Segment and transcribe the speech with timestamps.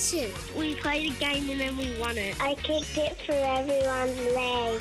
[0.00, 0.32] Edition.
[0.56, 2.34] We played a game and then we won it.
[2.40, 4.80] I kicked it through everyone's leg.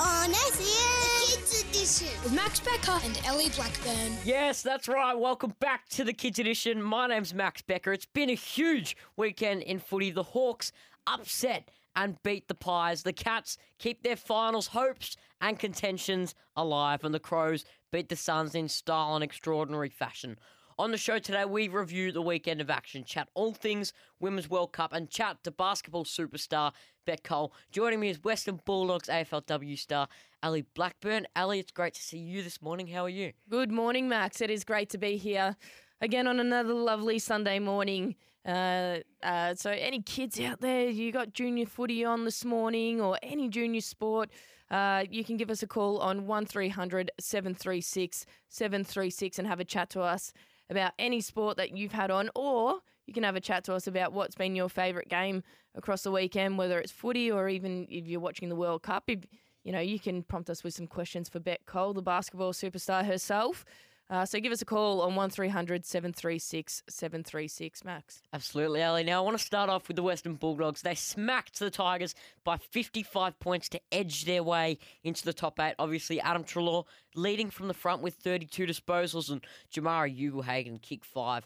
[0.00, 1.30] On oh, SEN.
[1.30, 2.22] The Kids Edition.
[2.24, 4.16] With Max Becker and Ellie Blackburn.
[4.24, 5.16] Yes, that's right.
[5.16, 6.82] Welcome back to the Kids Edition.
[6.82, 7.92] My name's Max Becker.
[7.92, 10.10] It's been a huge weekend in footy.
[10.10, 10.72] The Hawks
[11.06, 13.04] upset and beat the Pies.
[13.04, 18.56] The Cats keep their finals hopes and contentions alive, and the Crows beat the Suns
[18.56, 20.36] in style and extraordinary fashion.
[20.78, 24.72] On the show today, we review the weekend of action, chat all things Women's World
[24.72, 26.72] Cup, and chat to basketball superstar
[27.06, 27.54] Bec Cole.
[27.72, 30.06] Joining me is Western Bulldogs AFLW star
[30.42, 31.26] Ellie Blackburn.
[31.34, 32.88] Ellie, it's great to see you this morning.
[32.88, 33.32] How are you?
[33.48, 34.42] Good morning, Max.
[34.42, 35.56] It is great to be here
[36.02, 38.14] again on another lovely Sunday morning.
[38.44, 43.18] Uh, uh, so, any kids out there, you got junior footy on this morning or
[43.22, 44.28] any junior sport,
[44.70, 49.88] uh, you can give us a call on 1300 736 736 and have a chat
[49.88, 50.34] to us
[50.70, 53.86] about any sport that you've had on, or you can have a chat to us
[53.86, 55.42] about what's been your favourite game
[55.74, 59.04] across the weekend, whether it's footy or even if you're watching the World Cup.
[59.06, 59.20] If,
[59.62, 63.04] you know, you can prompt us with some questions for Bec Cole, the basketball superstar
[63.04, 63.64] herself.
[64.08, 68.22] Uh, so give us a call on 1300 736 736, Max.
[68.32, 69.02] Absolutely, Ellie.
[69.02, 70.82] Now, I want to start off with the Western Bulldogs.
[70.82, 75.74] They smacked the Tigers by 55 points to edge their way into the top eight.
[75.78, 76.84] Obviously, Adam Treloar
[77.16, 81.44] leading from the front with 32 disposals, and Jamarra Ugle-Hagan kick five.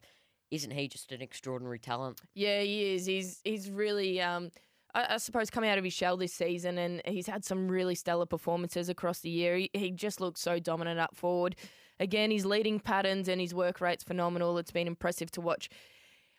[0.51, 2.21] Isn't he just an extraordinary talent?
[2.35, 3.07] Yeah, he is.
[3.07, 4.51] He's he's really, um,
[4.95, 7.95] I, I suppose, coming out of his shell this season, and he's had some really
[7.95, 9.57] stellar performances across the year.
[9.57, 11.57] He, he just looks so dominant up forward.
[12.01, 14.59] Again, his leading patterns and his work rate's phenomenal.
[14.59, 15.69] It's been impressive to watch.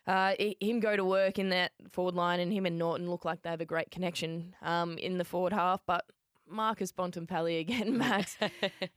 [0.06, 3.42] Uh, him go to work in that forward line, and him and Naughton look like
[3.42, 5.80] they have a great connection um, in the forward half.
[5.86, 6.04] But
[6.48, 8.36] Marcus Bontempelli again, Max,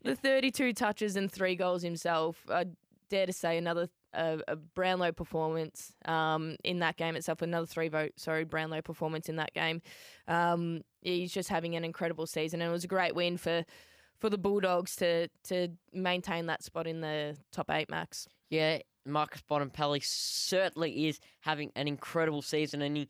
[0.03, 2.37] the 32 touches and three goals himself.
[2.49, 2.65] I
[3.09, 7.41] dare to say another a, a Brownlow performance um, in that game itself.
[7.41, 9.81] Another three vote, sorry, Brownlow performance in that game.
[10.27, 13.63] Um, he's just having an incredible season, and it was a great win for
[14.19, 18.27] for the Bulldogs to to maintain that spot in the top eight, Max.
[18.49, 23.07] Yeah, Marcus Bontempelli certainly is having an incredible season, and he's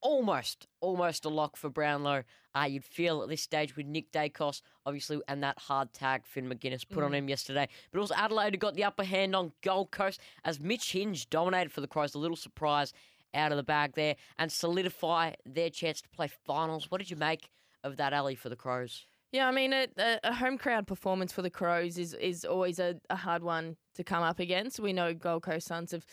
[0.00, 2.24] almost, almost a lock for Brownlow.
[2.54, 6.48] Uh, you'd feel at this stage with Nick Daicos, obviously, and that hard tag Finn
[6.48, 7.68] Maginness put on him yesterday.
[7.92, 11.72] But also Adelaide who got the upper hand on Gold Coast as Mitch Hinge dominated
[11.72, 12.14] for the Crows.
[12.14, 12.92] A little surprise
[13.34, 16.90] out of the bag there and solidify their chance to play finals.
[16.90, 17.50] What did you make
[17.84, 19.06] of that Ellie for the Crows?
[19.32, 19.86] Yeah, I mean, a,
[20.24, 24.04] a- home crowd performance for the Crows is is always a, a hard one to
[24.04, 24.80] come up against.
[24.80, 26.06] We know Gold Coast Suns have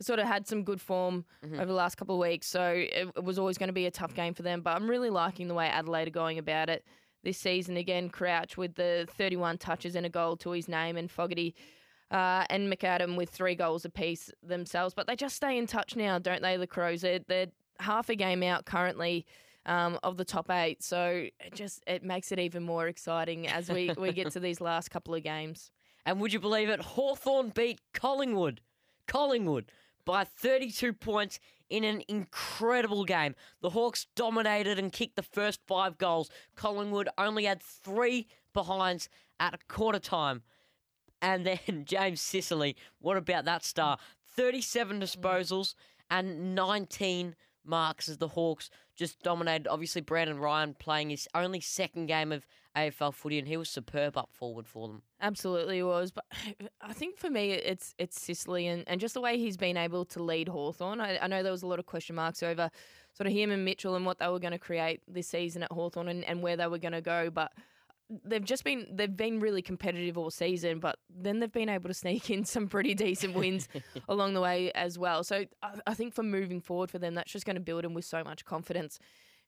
[0.00, 1.24] sort of had some good form
[1.54, 3.90] over the last couple of weeks, so it, it was always going to be a
[3.90, 4.62] tough game for them.
[4.62, 6.84] But I'm really liking the way Adelaide are going about it
[7.22, 7.76] this season.
[7.76, 11.54] Again, Crouch with the 31 touches and a goal to his name, and Fogarty.
[12.10, 16.18] Uh, and McAdam with three goals apiece themselves, but they just stay in touch now,
[16.18, 16.58] don't they?
[16.58, 17.46] The Crows, they're, they're
[17.80, 19.24] half a game out currently
[19.66, 20.82] um, of the top eight.
[20.82, 24.60] So it just it makes it even more exciting as we, we get to these
[24.60, 25.70] last couple of games.
[26.04, 26.80] And would you believe it?
[26.80, 28.60] Hawthorn beat Collingwood.
[29.06, 29.70] Collingwood
[30.04, 31.38] by 32 points
[31.70, 33.34] in an incredible game.
[33.60, 36.30] The Hawks dominated and kicked the first five goals.
[36.56, 39.08] Collingwood only had three behinds
[39.38, 40.42] at a quarter time.
[41.20, 43.98] And then James Sicily, what about that star?
[44.36, 45.74] 37 disposals
[46.10, 49.68] and 19 marks as the Hawks just dominated.
[49.68, 52.46] Obviously, Brandon Ryan playing his only second game of
[52.76, 55.02] AFL footy, and he was superb up forward for them.
[55.20, 56.10] Absolutely was.
[56.10, 56.24] But
[56.80, 60.04] I think for me, it's it's Sicily and, and just the way he's been able
[60.06, 61.00] to lead Hawthorn.
[61.00, 62.70] I, I know there was a lot of question marks over
[63.14, 65.72] sort of him and Mitchell and what they were going to create this season at
[65.72, 67.30] Hawthorn and, and where they were going to go.
[67.30, 67.52] But
[68.24, 71.94] they've just been they've been really competitive all season, but then they've been able to
[71.94, 73.68] sneak in some pretty decent wins
[74.08, 75.24] along the way as well.
[75.24, 77.94] So I, I think for moving forward for them, that's just going to build them
[77.94, 78.98] with so much confidence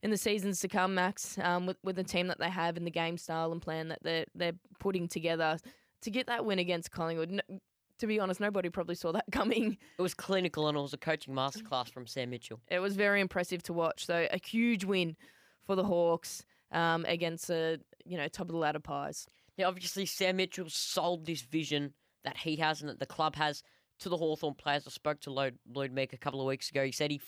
[0.02, 2.86] in the seasons to come, Max, um, with, with the team that they have and
[2.86, 5.58] the game style and plan that they're they're putting together
[6.02, 7.30] to get that win against Collingwood.
[7.30, 7.60] No,
[7.98, 9.78] to be honest, nobody probably saw that coming.
[9.98, 12.60] It was clinical and it was a coaching masterclass from Sam Mitchell.
[12.68, 14.06] It was very impressive to watch.
[14.06, 15.16] So a huge win
[15.64, 19.26] for the Hawks um, against a you know top of the ladder pies.
[19.58, 23.62] Now, obviously, Sam Mitchell sold this vision that he has and that the club has
[24.00, 24.86] to the Hawthorn players.
[24.86, 26.84] I spoke to Lloyd, Lloyd Meek a couple of weeks ago.
[26.84, 27.20] He said he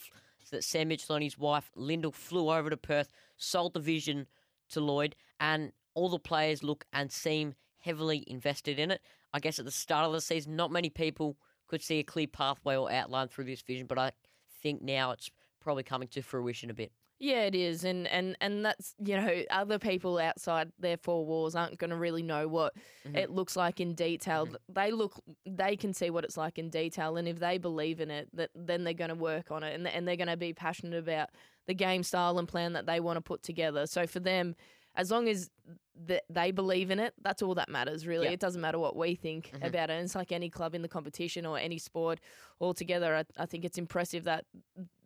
[0.50, 4.26] that Sam Mitchell and his wife Lyndall flew over to Perth, sold the vision
[4.70, 9.00] to Lloyd, and all the players look and seem heavily invested in it.
[9.32, 11.36] I guess at the start of the season, not many people
[11.68, 14.12] could see a clear pathway or outline through this vision, but I
[14.62, 15.30] think now it's
[15.60, 16.92] probably coming to fruition a bit.
[17.18, 21.54] Yeah, it is, and and and that's you know other people outside their four walls
[21.54, 22.74] aren't going to really know what
[23.06, 23.16] Mhm.
[23.16, 24.46] it looks like in detail.
[24.46, 24.56] Mhm.
[24.68, 28.10] They look, they can see what it's like in detail, and if they believe in
[28.10, 30.52] it, that then they're going to work on it, and and they're going to be
[30.52, 31.30] passionate about
[31.66, 33.86] the game style and plan that they want to put together.
[33.86, 34.54] So for them,
[34.94, 35.50] as long as
[36.06, 38.06] th- they believe in it, that's all that matters.
[38.06, 38.32] Really, Yeah.
[38.32, 39.66] it doesn't matter what we think Mhm.
[39.66, 39.94] about it.
[39.94, 42.20] And it's like any club in the competition or any sport
[42.60, 43.14] altogether.
[43.16, 44.44] I, I think it's impressive that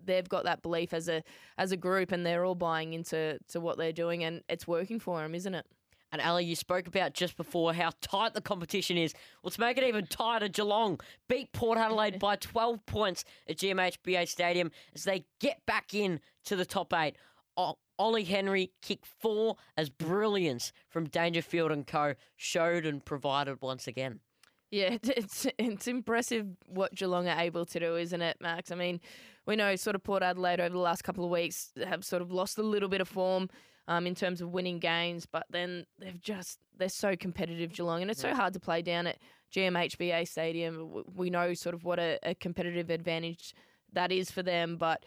[0.05, 1.23] they've got that belief as a
[1.59, 5.01] as a group, and they're all buying into to what they're doing, and it's working
[5.01, 5.67] for them, isn't it?
[6.13, 9.15] And Ellie, you spoke about just before how tight the competition is.
[9.43, 10.99] Well, to make it even tighter, Geelong
[11.29, 16.57] beat Port Adelaide by 12 points at GMHBA Stadium as they get back in to
[16.57, 17.17] the top eight.
[18.01, 22.15] Ollie Henry kicked four as brilliance from Dangerfield and Co.
[22.37, 24.21] showed and provided once again.
[24.71, 28.71] Yeah, it's it's impressive what Geelong are able to do, isn't it, Max?
[28.71, 29.01] I mean,
[29.51, 32.31] we know sort of Port Adelaide over the last couple of weeks have sort of
[32.31, 33.51] lost a little bit of form
[33.89, 38.11] um, in terms of winning games, but then they've just they're so competitive, Geelong, and
[38.13, 39.19] it's so hard to play down at
[39.53, 41.03] GMHBA Stadium.
[41.17, 43.53] We know sort of what a, a competitive advantage
[43.93, 45.05] that is for them, but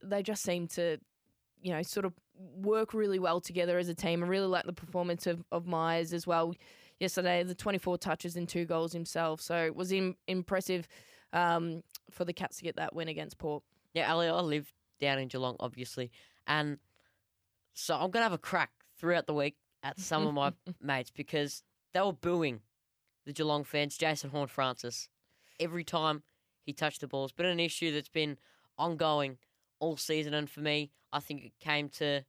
[0.00, 0.98] they- just seem to,
[1.60, 4.22] you know, sort of work really well together as a team.
[4.22, 6.54] I really like the performance of, of Miers as well
[7.00, 9.40] yesterday, the 24 touches and two goals himself.
[9.40, 10.86] So it was Im- impressive
[11.32, 13.62] um, for the Cats to get that win against Port.
[13.94, 16.10] Yeah, Ellie, I live down in Geelong, obviously.
[16.46, 16.78] And
[17.72, 20.52] so I'm going to have a crack throughout the week at some of my
[20.82, 21.62] mates because
[21.92, 22.60] they were booing
[23.24, 25.08] the Geelong fans, Jason Horne-Francis,
[25.58, 26.22] every time
[26.62, 27.24] he touched the ball.
[27.24, 28.38] It's been an issue that's been
[28.78, 29.38] ongoing
[29.78, 30.34] all season.
[30.34, 32.24] And for me, I think it came to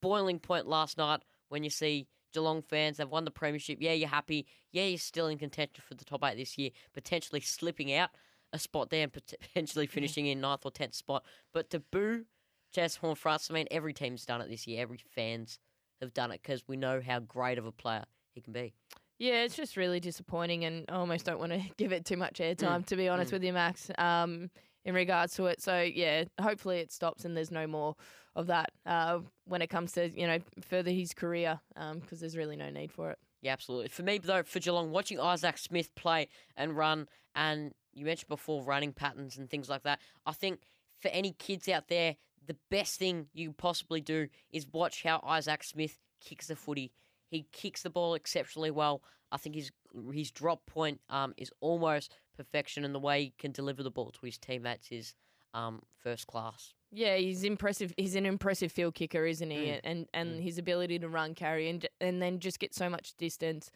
[0.00, 3.78] boiling point last night when you see Geelong fans, they've won the premiership.
[3.80, 4.46] Yeah, you're happy.
[4.72, 8.10] Yeah, you're still in contention for the top eight this year, potentially slipping out
[8.52, 11.24] a spot there and potentially finishing in ninth or tenth spot.
[11.52, 12.24] But to boo
[12.72, 14.82] Jazz Horne-Francis, I mean, every team's done it this year.
[14.82, 15.58] Every fans
[16.00, 18.04] have done it because we know how great of a player
[18.34, 18.74] he can be.
[19.18, 22.38] Yeah, it's just really disappointing, and I almost don't want to give it too much
[22.38, 23.34] airtime, to be honest mm.
[23.34, 24.50] with you, Max, um,
[24.84, 25.62] in regards to it.
[25.62, 27.94] So, yeah, hopefully it stops and there's no more
[28.34, 31.60] of that uh, when it comes to, you know, further his career,
[32.00, 33.18] because there's really no need for it.
[33.42, 33.88] Yeah, absolutely.
[33.88, 38.62] For me, though, for Geelong, watching Isaac Smith play and run, and you mentioned before
[38.62, 40.60] running patterns and things like that, I think
[41.00, 42.16] for any kids out there,
[42.46, 46.92] the best thing you can possibly do is watch how Isaac Smith kicks the footy.
[47.28, 49.02] He kicks the ball exceptionally well.
[49.30, 49.70] I think his
[50.12, 54.10] his drop point um, is almost perfection, and the way he can deliver the ball
[54.10, 55.14] to his teammates is
[55.54, 56.72] um, first class.
[56.90, 57.94] Yeah, he's impressive.
[57.96, 59.66] He's an impressive field kicker, isn't he?
[59.68, 59.80] Mm.
[59.84, 60.42] And and Mm.
[60.42, 63.70] his ability to run, carry, and and then just get so much distance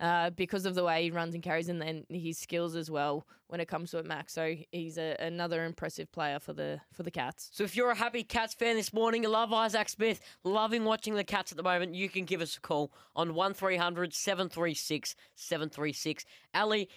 [0.00, 3.26] uh, because of the way he runs and carries, and then his skills as well
[3.48, 4.32] when it comes to it, Max.
[4.32, 7.50] So he's a, another impressive player for the for the Cats.
[7.52, 11.14] So if you're a happy Cats fan this morning, you love Isaac Smith, loving watching
[11.14, 16.24] the Cats at the moment, you can give us a call on 1300 736 736.
[16.52, 16.88] Ellie,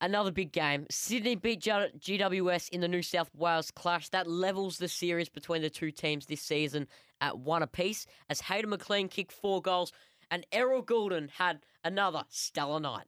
[0.00, 0.86] another big game.
[0.90, 4.08] Sydney beat GWS in the New South Wales clash.
[4.10, 6.86] That levels the series between the two teams this season
[7.20, 9.92] at one apiece as Hayden McLean kicked four goals
[10.30, 13.06] and Errol Gulden had another stellar night.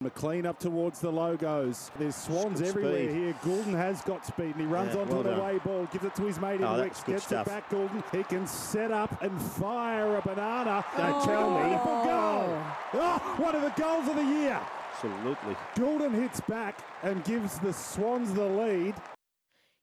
[0.00, 1.90] McLean up towards the logos.
[1.98, 3.10] There's swans Good everywhere speed.
[3.14, 3.32] here.
[3.44, 6.14] Gulden has got speed and he runs Yeah, onto well an away ball, gives it
[6.16, 7.46] to his mate in Oh, Wicks, gets stuff.
[7.46, 7.70] it back.
[7.70, 10.84] Gulden, he can set up and fire a banana.
[10.96, 11.60] Don't Oh, tell me.
[11.60, 12.62] Wonderful goal.
[12.94, 14.60] Oh, one of the goals of the year.
[14.94, 15.56] Absolutely.
[15.76, 18.94] Gulden hits back and gives the Swans the lead.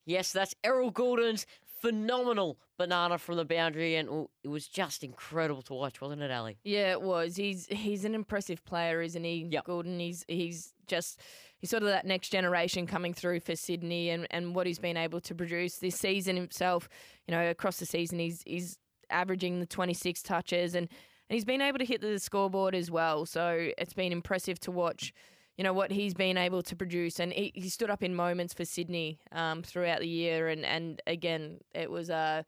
[0.06, 1.46] Yes, that's Errol Gulden's
[1.82, 6.58] phenomenal banana from the boundary, and it was just incredible to watch, wasn't it, Ellie?
[6.64, 7.36] Yeah, it was.
[7.36, 9.48] He's he's an impressive player, isn't he?
[9.50, 9.66] Yep.
[9.66, 10.00] Gordon.
[10.00, 11.20] He's he's just
[11.58, 14.98] he's sort of that next generation coming through for Sydney and, and what he's been
[14.98, 16.88] able to produce this season himself.
[17.28, 18.78] You know, across the season he's he's
[19.10, 20.88] averaging the twenty six touches and,
[21.30, 23.26] and he's been able to hit the scoreboard as well.
[23.26, 25.14] So it's been impressive to watch.
[25.62, 28.52] You know what he's been able to produce, and he, he stood up in moments
[28.52, 32.42] for Sydney um, throughout the year, and, and again it was uh,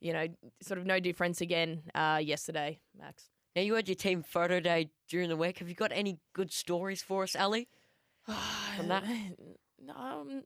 [0.00, 0.28] you know
[0.62, 3.24] sort of no difference again uh, yesterday, Max.
[3.56, 5.58] Now, you had your team photo day during the week.
[5.58, 7.66] Have you got any good stories for us, Ali?
[8.76, 9.02] From that?
[9.84, 10.44] No, um,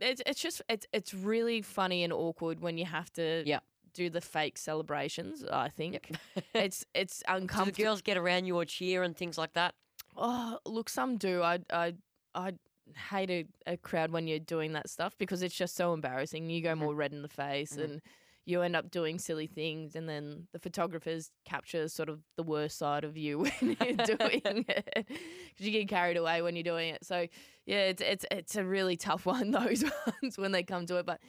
[0.00, 3.58] it's it's just it's it's really funny and awkward when you have to Yeah.
[3.92, 5.44] do the fake celebrations.
[5.44, 6.44] I think Yep.
[6.54, 7.84] it's it's Do the uncomfortable.
[7.84, 9.74] girls get around you or cheer and things like that?
[10.18, 11.42] Oh, look, some do.
[11.42, 11.94] I I
[12.34, 12.52] I
[13.10, 16.50] hate a, a crowd when you're doing that stuff because it's just so embarrassing.
[16.50, 16.78] You go Mhm.
[16.78, 17.84] more red in the face Mhm.
[17.84, 18.02] and.
[18.46, 22.78] You end up doing silly things, and then the photographers capture sort of the worst
[22.78, 26.88] side of you when you're doing it because you get carried away when you're doing
[26.94, 27.04] it.
[27.04, 27.26] So,
[27.66, 29.84] yeah, it's it's it's a really tough one those
[30.22, 31.04] ones when they come to it.
[31.04, 31.20] But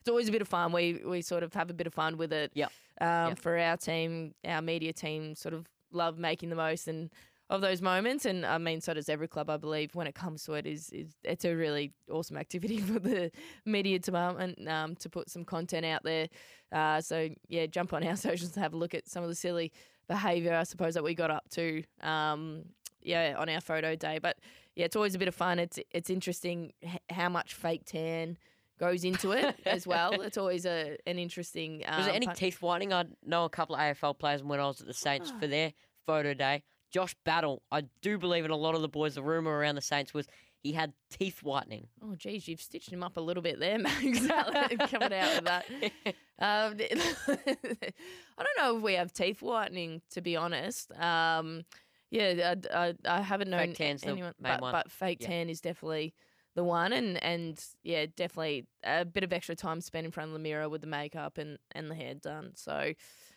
[0.00, 0.72] it's always a bit of fun.
[0.72, 2.50] We we sort of have a bit of fun with it.
[2.54, 2.72] Yep.
[3.00, 3.38] Um, Yep.
[3.38, 7.08] For our team, our media team, sort of love making the most and
[7.54, 8.24] of those moments.
[8.24, 9.94] And I mean, so does every club, I believe.
[9.94, 13.30] When it comes to it, is is it's a really awesome activity for the
[13.64, 16.28] media department um, to put some content out there.
[16.72, 19.34] Uh, so yeah, jump on our socials to have a look at some of the
[19.34, 19.72] silly
[20.08, 21.82] behaviour, I suppose, that we got up to.
[22.00, 22.64] Um,
[23.00, 24.38] yeah, on our photo day, but
[24.76, 25.58] yeah, it's always a bit of fun.
[25.58, 26.72] It's it's interesting
[27.10, 28.38] how much fake tan
[28.80, 30.12] goes into it as well.
[30.22, 31.84] It's always a an interesting.
[31.86, 32.92] Um, Was there any part- teeth whitening?
[32.92, 35.72] I know a couple of AFL players when I was at the Saints for their
[36.06, 36.62] photo day.
[36.94, 39.16] Josh Battle, I do believe in a lot of the boys.
[39.16, 40.28] The rumor around the Saints was
[40.62, 41.88] he had teeth whitening.
[42.00, 44.00] Oh, geez, you've stitched him up a little bit there, Max.
[44.88, 45.64] Coming out with that.
[46.36, 50.90] Um, I don't know if we have teeth whitening, to be honest.
[50.98, 51.62] Um,
[52.10, 55.28] yeah, I, I, I haven't known Fake tan's the anyone, but, but fake Yeah.
[55.28, 56.12] tan is definitely
[56.56, 60.32] the one, and and yeah, definitely a bit of extra time spent in front of
[60.32, 62.50] the mirror with the makeup and and the hair done.
[62.56, 62.94] So.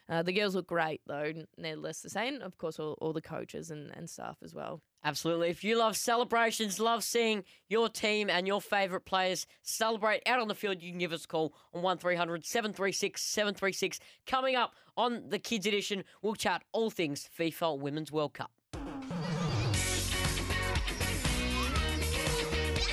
[0.09, 2.41] Uh, the girls look great though, nevertheless the same.
[2.41, 4.81] Of course, all, all the coaches and, and staff as well.
[5.03, 5.49] Absolutely.
[5.49, 10.47] If you love celebrations, love seeing your team and your favourite players celebrate out on
[10.47, 13.99] the field, you can give us a call on 1300 736 736.
[14.25, 18.51] Coming up on the Kids Edition, we'll chat all things FIFA Women's World Cup.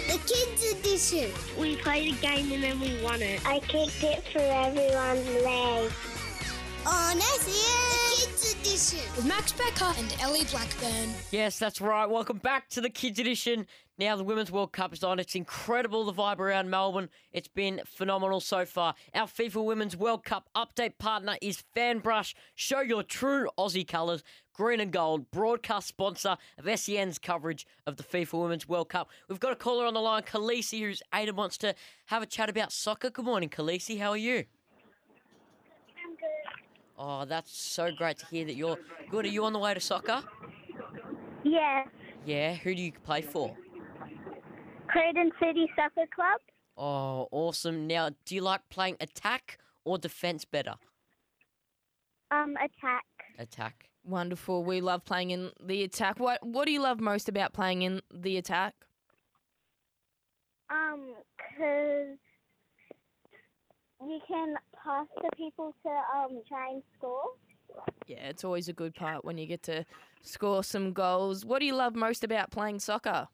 [0.08, 1.30] The Kids Edition.
[1.58, 3.44] We played a game and then we won it.
[3.46, 5.90] I kicked it through everyone's leg.
[6.86, 7.50] On SEN.
[7.50, 9.16] The Kids Edition.
[9.16, 11.14] With Max Becker and Ellie Blackburn.
[11.30, 12.04] Yes, that's right.
[12.04, 13.66] Welcome back to the Kids Edition.
[13.96, 15.18] Now the Women's World Cup is on.
[15.18, 17.08] It's incredible the vibe around Melbourne.
[17.32, 18.94] It's been phenomenal so far.
[19.14, 22.34] Our FIFA Women's World Cup update partner is FanBrush.
[22.54, 24.22] Show your true Aussie colours.
[24.52, 29.08] Green and gold, broadcast sponsor of SEN's coverage of the FIFA Women's World Cup.
[29.28, 31.74] We've got a caller on the line, Khaleesi, who's eight and wants to
[32.06, 33.08] have a chat about soccer.
[33.10, 33.98] Good morning, Khaleesi.
[33.98, 34.44] How are you?
[36.98, 37.22] I'm good.
[37.22, 38.78] Oh, that's so great to hear that you're
[39.10, 39.24] good.
[39.24, 40.22] Are you on the way to soccer?
[41.44, 41.84] Yeah.
[42.26, 42.54] Yeah.
[42.54, 43.56] Who do you play for?
[44.88, 46.40] Creighton City Soccer Club.
[46.76, 47.86] Oh, awesome.
[47.86, 50.74] Now, do you like playing attack or defense better?
[52.30, 53.04] Um, attack.
[53.38, 53.88] Attack.
[54.04, 54.64] Wonderful.
[54.64, 56.18] We love playing in the attack.
[56.18, 58.74] What What do you love most about playing in the attack?
[60.70, 62.18] Um, 'cause
[64.10, 67.24] you can pass the people to um try and score.
[68.06, 69.84] Yeah, it's always a good part when you get to
[70.22, 71.44] score some goals.
[71.44, 73.28] What do you love most about playing soccer?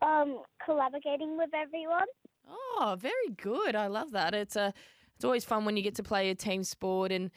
[0.00, 2.06] Um, collaborating with everyone.
[2.48, 3.76] Oh, very good.
[3.76, 4.34] I love that.
[4.34, 4.72] It's a
[5.14, 7.30] it's always fun when you get to play a team sport and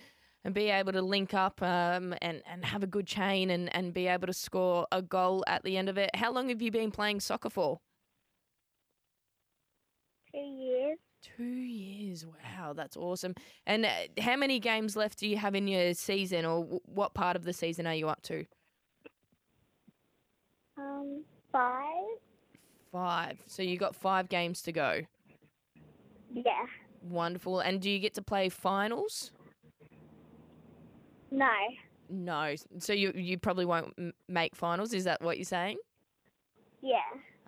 [0.43, 3.93] and be able to link up um, and and have a good chain and and
[3.93, 6.09] be able to score a goal at the end of it.
[6.15, 7.79] How long have you been playing soccer for?
[10.31, 10.97] Two years.
[11.38, 12.25] Two years.
[12.25, 13.34] Wow, that's awesome.
[13.65, 13.89] And uh,
[14.20, 17.44] how many games left do you have in your season, or w- what part of
[17.44, 18.46] the season are you up to?
[20.77, 22.03] Um, five.
[22.91, 23.38] Five.
[23.48, 25.01] So you got five games to go.
[26.34, 26.65] Yeah.
[27.01, 27.60] Wonderful.
[27.60, 29.32] And do you get to play finals?
[31.32, 31.48] No.
[32.10, 32.55] No.
[32.79, 34.94] So you you probably won't m- make finals.
[34.94, 35.77] Is that what you're saying?
[36.82, 37.00] Yeah.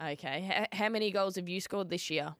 [0.03, 0.49] Okay.
[0.61, 2.35] H- how many goals have you scored this year?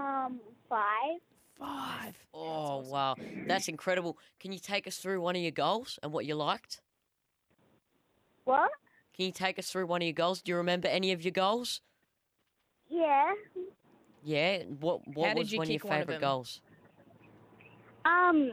[0.00, 1.20] Um, five.
[1.58, 2.14] Five.
[2.32, 3.16] Oh, wow.
[3.46, 4.16] That's incredible.
[4.38, 6.80] Can you take us through one of your goals and what you liked?
[8.44, 8.70] What?
[9.14, 10.40] Can you take us through one of your goals?
[10.40, 11.82] Do you remember any of your goals?
[12.88, 13.34] Yeah.
[14.24, 14.62] Yeah.
[14.80, 16.62] What What How was you one of your kick one of favourite goals?
[18.06, 18.52] Um,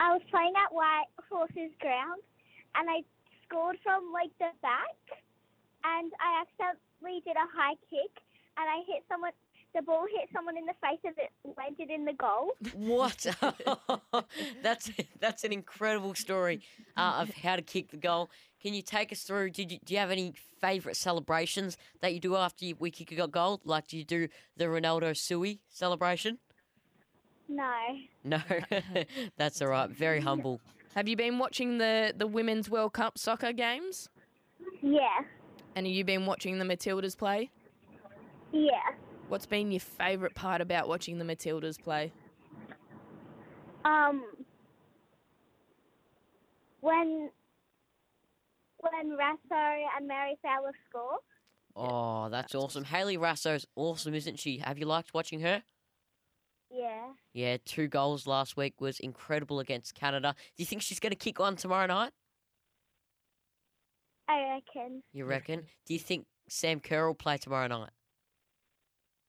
[0.00, 2.20] I was playing at White Horses Ground,
[2.74, 3.02] and I
[3.46, 4.98] scored from like the back,
[5.84, 8.10] and I accidentally did a high kick,
[8.58, 9.30] and I hit someone.
[9.74, 12.52] The ball hit someone in the face, and it landed in the goal.
[12.74, 13.26] What?
[14.62, 16.60] that's that's an incredible story
[16.96, 18.30] uh, of how to kick the goal.
[18.62, 19.50] Can you take us through?
[19.50, 23.12] Did you, do you have any favourite celebrations that you do after you, we kick
[23.18, 23.60] a goal?
[23.64, 26.38] Like, do you do the Ronaldo Siu celebration?
[27.48, 27.72] No.
[28.22, 28.40] No,
[29.36, 29.90] that's all right.
[29.90, 30.60] Very humble.
[30.94, 34.08] Have you been watching the the Women's World Cup soccer games?
[34.82, 35.24] Yeah.
[35.74, 37.50] And have you been watching the Matildas play?
[38.52, 38.92] Yeah.
[39.28, 42.12] What's been your favourite part about watching the Matildas play?
[43.84, 44.24] Um,
[46.80, 47.30] when
[48.78, 51.18] when Raso and Mary Fowler score.
[51.76, 52.84] Oh, that's awesome.
[52.84, 54.58] Hayley Raso's awesome, isn't she?
[54.58, 55.62] Have you liked watching her?
[56.70, 57.12] Yeah.
[57.32, 60.34] Yeah, two goals last week was incredible against Canada.
[60.56, 62.12] Do you think she's going to kick one tomorrow night?
[64.28, 65.02] I reckon.
[65.12, 65.66] You reckon?
[65.86, 67.90] Do you think Sam Kerr will play tomorrow night?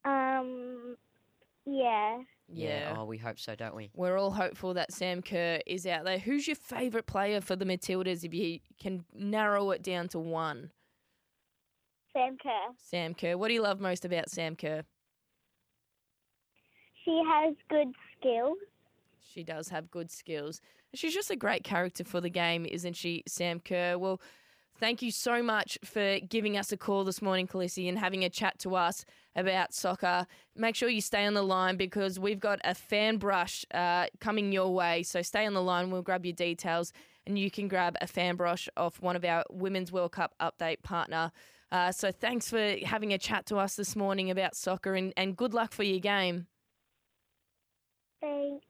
[0.06, 0.96] Um,
[1.66, 2.20] yeah.
[2.48, 2.96] Yeah.
[2.96, 3.90] Oh, we hope so, don't we?
[3.96, 6.20] We're all hopeful that Sam Kerr is out there.
[6.20, 10.70] Who's your favourite player for the Matildas if you can narrow it down to one?
[12.14, 12.74] Sam Kerr.
[12.78, 13.36] Sam Kerr.
[13.38, 14.84] What do you love most about Sam Kerr?
[17.04, 18.58] She has good skills.
[19.34, 20.62] She does have good skills.
[20.94, 23.98] She's just a great character for the game, isn't she, Sam Kerr?
[23.98, 24.22] Well,
[24.80, 28.30] thank you so much for giving us a call this morning, Khaleesi, and having a
[28.30, 29.06] chat to us
[29.36, 30.28] about soccer.
[30.56, 34.52] Make sure you stay on the line because we've got a fan brush uh, coming
[34.52, 35.04] your way.
[35.04, 35.92] So stay on the line.
[35.92, 36.94] We'll grab your details
[37.28, 40.84] and you can grab a fan brush off one of our Women's World Cup update
[40.84, 41.32] partner.
[41.72, 45.36] Uh, so thanks for having a chat to us this morning about soccer and, and
[45.36, 46.48] good luck for your game.
[48.22, 48.66] Thanks.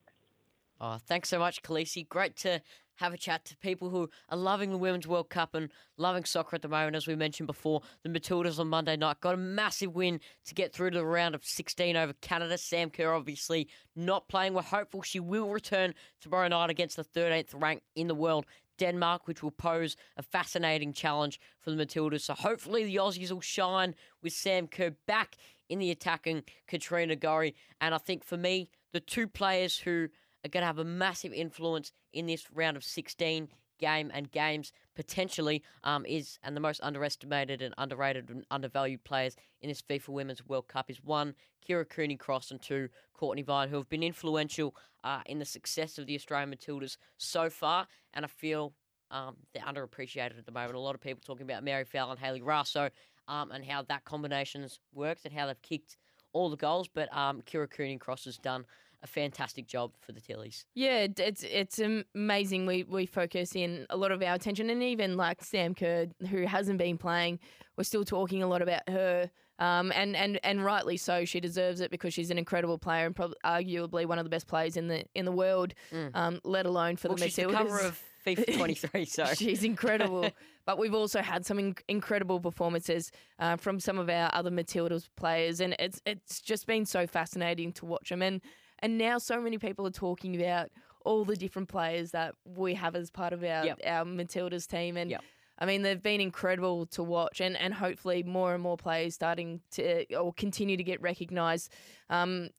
[0.79, 2.07] Oh, thanks so much, Khaleesi.
[2.07, 2.61] Great to
[2.95, 6.55] have a chat to people who are loving the Women's World Cup and loving soccer
[6.55, 6.95] at the moment.
[6.95, 10.73] As we mentioned before, the Matildas on Monday night got a massive win to get
[10.73, 12.57] through to the round of 16 over Canada.
[12.57, 14.53] Sam Kerr obviously not playing.
[14.53, 18.45] We're hopeful she will return tomorrow night against the 13th rank in the world.
[18.77, 22.21] Denmark, which will pose a fascinating challenge for the Matildas.
[22.21, 25.37] So hopefully the Aussies will shine with Sam Kerr back
[25.69, 27.55] in the attacking Katrina Gorry.
[27.81, 30.09] And I think for me, the two players who
[30.45, 34.71] are going to have a massive influence in this round of 16 game and games
[34.95, 40.09] potentially um, is and the most underestimated and underrated and undervalued players in this FIFA
[40.09, 41.35] Women's World Cup is one
[41.67, 45.97] Kyra Cooney Cross and two Courtney Vine who have been influential uh, in the success
[45.97, 48.73] of the Australian Matildas so far and I feel
[49.11, 50.75] um, they're underappreciated at the moment.
[50.75, 52.89] A lot of people talking about Mary Fowler, Hayley Raso,
[53.27, 55.97] um, and how that combination's worked and how they've kicked
[56.33, 56.87] all the goals.
[56.87, 58.65] But um, Cooney Cross has done
[59.03, 60.65] a fantastic job for the Tillies.
[60.73, 61.79] Yeah, it's it's
[62.13, 62.65] amazing.
[62.65, 66.45] We we focus in a lot of our attention, and even like Sam Kerr, who
[66.45, 67.39] hasn't been playing,
[67.77, 69.29] we're still talking a lot about her.
[69.57, 71.23] Um, and, and, and rightly so.
[71.23, 74.47] She deserves it because she's an incredible player and probably arguably one of the best
[74.47, 75.73] players in the in the world.
[75.93, 76.11] Mm.
[76.13, 77.53] Um, let alone for well, the she's the Matildas.
[77.53, 80.29] cover of FIFA 23, so She's incredible.
[80.65, 85.07] but we've also had some in- incredible performances uh, from some of our other Matildas
[85.15, 88.21] players, and it's it's just been so fascinating to watch them.
[88.21, 88.41] And
[88.79, 90.69] and now so many people are talking about
[91.03, 93.79] all the different players that we have as part of our Yep.
[93.85, 95.11] our Matildas team, and.
[95.11, 95.23] Yep.
[95.57, 99.61] I mean, they've been incredible to watch, and, and hopefully more and more players starting
[99.71, 101.71] to or continue to get recognised
[102.09, 102.49] um,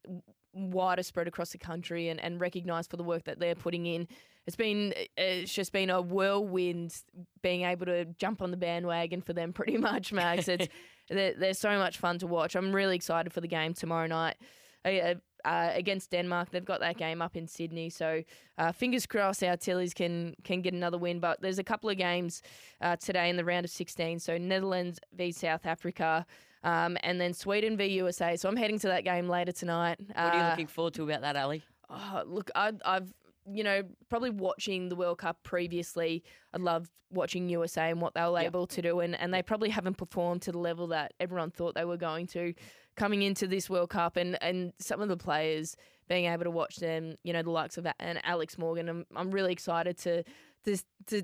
[0.54, 4.08] wider spread across the country and, and recognised for the work that they're putting in.
[4.46, 6.94] It's been it's just been a whirlwind
[7.42, 10.48] being able to jump on the bandwagon for them pretty much, Max.
[10.48, 10.68] It's
[11.10, 12.54] they're, they're so much fun to watch.
[12.54, 14.36] I'm really excited for the game tomorrow night.
[14.84, 15.16] Uh,
[15.46, 18.22] uh, against Denmark, they've got that game up in Sydney, so
[18.58, 21.20] uh, fingers crossed our Tillies can can get another win.
[21.20, 22.42] But there's a couple of games
[22.80, 24.18] uh, today in the round of 16.
[24.20, 26.26] So Netherlands v South Africa,
[26.64, 28.36] um, and then Sweden v USA.
[28.36, 29.98] So I'm heading to that game later tonight.
[30.00, 31.62] what are you Uh, looking forward to about that, Ellie?
[31.88, 33.12] Oh, look, I, I've
[33.50, 36.22] you know probably watching the World Cup previously.
[36.54, 38.46] I loved watching USA and what they were Yep.
[38.46, 41.74] able to do, and, and they probably haven't performed to the level that everyone thought
[41.74, 42.52] they were going to
[42.96, 45.76] coming into this World Cup, and and some of the players
[46.08, 48.88] being able to watch them, you know, the likes of and Alex Morgan.
[48.88, 50.24] I'm I'm really excited to
[50.64, 50.78] to
[51.08, 51.22] to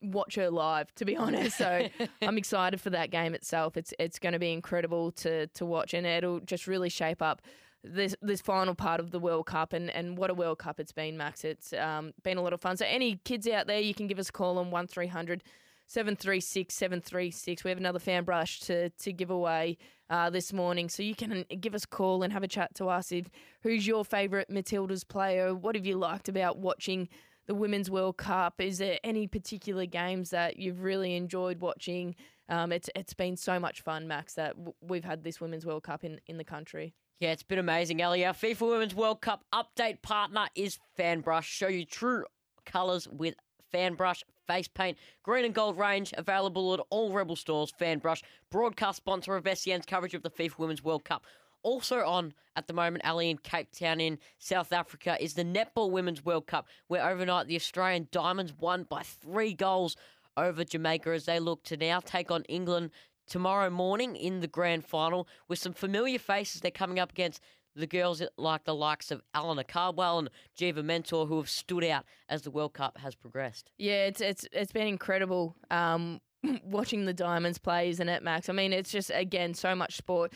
[0.00, 0.92] watch her live.
[0.96, 1.88] To be honest, so.
[2.22, 3.76] I'm excited for that game itself.
[3.76, 7.42] It's it's going to be incredible to to watch, and it'll just really shape up
[7.84, 9.72] this this final part of the World Cup.
[9.72, 11.44] And, and what a World Cup it's been, Max.
[11.44, 12.76] It's um, been a lot of fun.
[12.76, 17.64] So any kids out there, you can give us a call on one 736 736.
[17.64, 19.78] We have another fan brush to to give away
[20.10, 22.88] uh, this morning, so you can give us a call and have a chat to
[22.88, 23.12] us.
[23.12, 23.28] If
[23.62, 25.54] who's your favourite Matildas player?
[25.54, 27.08] What have you liked about watching?
[27.46, 28.60] The Women's World Cup.
[28.60, 32.14] Is there any particular games that you've really enjoyed watching?
[32.48, 35.82] Um, it's it's been so much fun, Max, that w- we've had this Women's World
[35.82, 36.94] Cup in, in the country.
[37.22, 38.26] Yeah, it's been amazing, Ellie.
[38.26, 41.44] Our FIFA Women's World Cup update partner is FanBrush.
[41.44, 42.24] Show you true
[42.66, 43.36] colours with
[43.72, 44.98] FanBrush face paint.
[45.22, 47.72] Green and gold range available at all Rebel stores.
[47.80, 51.24] FanBrush, broadcast sponsor of SEN's coverage of the FIFA Women's World Cup.
[51.62, 55.92] Also on at the moment, Ellie in Cape Town in South Africa, is the Netball
[55.92, 59.94] Women's World Cup, where overnight the Australian Diamonds won by three goals
[60.36, 62.90] over Jamaica as they look to now take on England
[63.26, 66.60] tomorrow morning in the grand final with some familiar faces.
[66.60, 67.40] They're coming up against
[67.74, 72.04] the girls like the likes of Eleanor Cardwell and Geva Mentor, who have stood out
[72.28, 73.70] as the World Cup has progressed.
[73.78, 76.20] Yeah, it's it's it's been incredible um,
[76.64, 78.48] watching the Diamonds play, isn't it, Max?
[78.48, 80.32] I mean, it's just again so much sport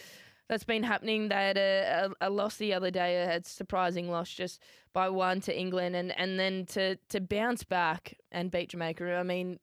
[0.49, 1.29] that's been happening.
[1.29, 5.41] They had a, a, a loss the other day, a surprising loss just by one
[5.43, 9.17] to England, and, and then to to bounce back and beat Jamaica.
[9.17, 9.59] I mean,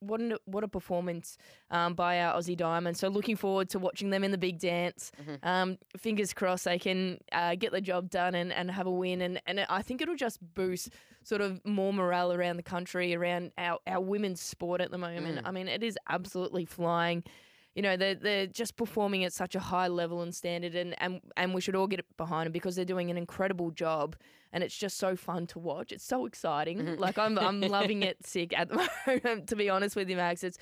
[0.00, 1.36] what an, what a performance
[1.70, 3.00] um, by our Aussie Diamonds.
[3.00, 5.12] So looking forward to watching them in the big dance.
[5.22, 5.38] Mhm.
[5.42, 9.20] Um, fingers crossed they can uh, get the job done and, and have a win.
[9.20, 10.90] And, and I think it'll just boost
[11.24, 15.38] sort of more morale around the country, around our, our women's sport at the moment.
[15.38, 15.42] Mm.
[15.46, 17.24] I mean, it is absolutely flying.
[17.74, 21.20] You know, they're, they're just performing at such a high level and standard, and, and,
[21.36, 24.16] and we should all get behind them because they're doing an incredible job.
[24.52, 25.92] And it's just so fun to watch.
[25.92, 26.78] It's so exciting.
[26.78, 26.98] Mhm.
[26.98, 30.44] Like, I'm, I'm loving it sick at the moment, to be honest with you, Max.
[30.44, 30.58] It's,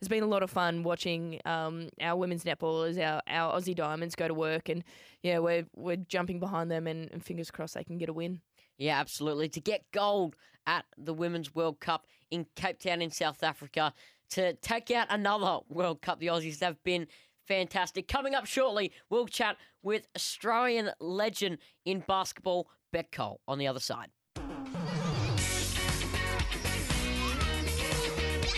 [0.00, 4.14] it's been a lot of fun watching um, our women's netballers, our, our Aussie Diamonds
[4.14, 4.70] go to work.
[4.70, 4.82] And
[5.22, 8.40] yeah, we're, we're jumping behind them, and, and fingers crossed they can get a win.
[8.78, 9.50] Yeah, absolutely.
[9.50, 10.34] To get gold
[10.66, 13.92] at the Women's World Cup in Cape Town in South Africa,
[14.30, 17.06] to take out another World Cup, the Aussies have been
[17.46, 18.08] fantastic.
[18.08, 23.80] Coming up shortly, we'll chat with Australian legend in basketball, Bec Cole, on the other
[23.80, 24.08] side.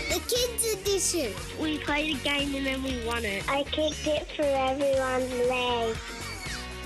[0.09, 1.33] The Kids Edition.
[1.61, 3.49] We played a game and then we won it.
[3.51, 5.97] I kicked it for everyone's leg.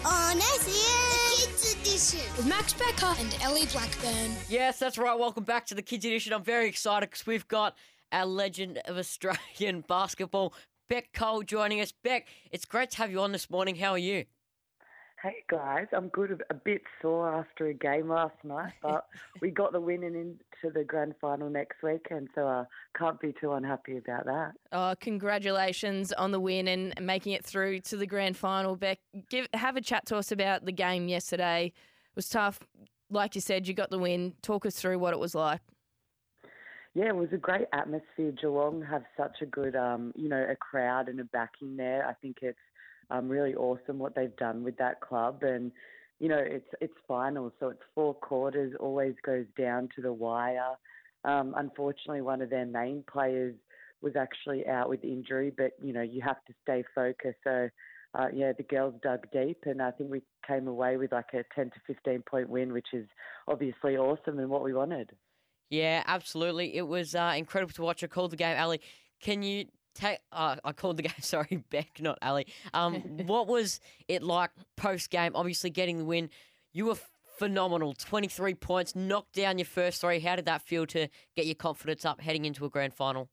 [0.05, 0.73] On SEN.
[1.11, 2.37] The Kids Edition.
[2.37, 4.33] With Max Becker and Ellie Blackburn.
[4.49, 5.17] Yes, that's right.
[5.19, 6.33] Welcome back to the Kids Edition.
[6.33, 7.77] I'm very excited because we've got
[8.13, 10.55] our legend of Australian basketball,
[10.89, 11.93] Bec Cole, joining us.
[11.93, 13.77] Bec, it's great to have you on this morning.
[13.77, 14.25] How are you?
[15.23, 16.43] Hey guys, I'm good.
[16.49, 19.05] A bit sore after a game last night, but
[19.43, 22.65] we got the win and into the grand final next week, and so I
[22.97, 24.53] can't be too unhappy about that.
[24.73, 28.77] Oh, congratulations on the win and making it through to the grand final.
[28.77, 31.67] Bec, give have a chat to us about the game yesterday.
[31.67, 32.59] It was tough.
[33.11, 34.33] Like you said, you got the win.
[34.41, 35.61] Talk us through what it was like.
[36.95, 38.33] Yeah, it was a great atmosphere.
[38.33, 42.05] Geelong have such a good, um, you know, a crowd and a backing there.
[42.07, 42.59] I think it's
[43.11, 45.71] um, really awesome what they've done with that club, and
[46.19, 48.75] you know, it's it's finals, so it's four quarters.
[48.81, 50.75] Always goes down to the wire.
[51.25, 53.55] Um, unfortunately, one of their main players
[54.03, 57.39] was actually out with injury, but you know, you have to stay focused.
[57.45, 57.69] So.
[58.13, 61.45] Uh, yeah, the girls dug deep, and I think we came away with like a
[61.55, 63.07] 10 to 15 point win, which is
[63.47, 65.13] obviously awesome and what we wanted.
[65.71, 66.77] Yeah, absolutely.
[66.77, 68.03] It was uh, incredible to watch.
[68.03, 68.81] I called the game, Ellie.
[69.21, 70.19] Can you take?
[70.33, 71.13] Uh, I called the game.
[71.21, 72.49] Sorry, Bec, not Ellie.
[72.75, 75.33] Um, what was it like post game?
[75.35, 76.29] Obviously, getting the win.
[76.73, 76.99] You were
[77.39, 77.95] phenomenal.
[77.95, 80.19] Twenty three points, knocked down your first three.
[80.19, 83.29] How did that feel to get your confidence up heading into a grand final?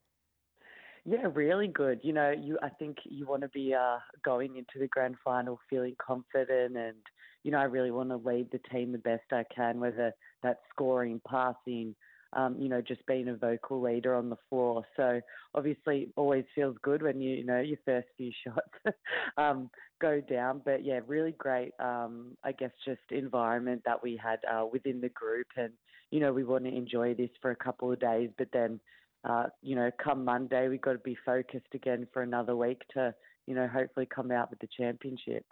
[1.03, 2.01] Yeah, really good.
[2.03, 5.59] You know, you I think you want to be uh, going into the grand final
[5.69, 6.97] feeling confident, and
[7.43, 10.59] you know, I really want to lead the team the best I can, whether that's
[10.69, 11.95] scoring, passing,
[12.33, 14.83] um, you know, just being a vocal leader on the floor.
[14.95, 15.21] So
[15.55, 18.95] obviously, it always feels good when you, you know your first few shots
[19.37, 19.69] um,
[20.01, 20.61] go down.
[20.63, 21.71] But yeah, really great.
[21.79, 25.73] Um, I guess just environment that we had uh, within the group, and
[26.11, 28.79] you know, we want to enjoy this for a couple of days, but then.
[29.27, 33.13] Uh, you know, come Monday, we've got to be focused again for another week to,
[33.45, 35.43] you know, hopefully come out with the championship.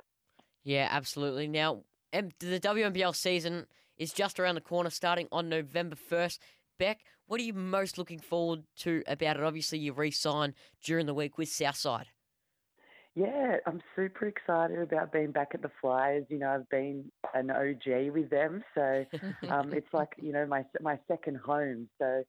[0.64, 1.48] Yeah, absolutely.
[1.48, 6.40] Now, the WNBL season is just around the corner, starting on November 1st.
[6.78, 9.44] Bec, what are you most looking forward to about it?
[9.44, 12.08] Obviously, you re signed during the week with Southside.
[13.16, 16.26] Yeah, I'm super excited about being back at the Flyers.
[16.30, 19.06] You know, I've been an OG with them, so
[19.50, 21.88] um, it's like you know my my second home.
[21.98, 22.24] So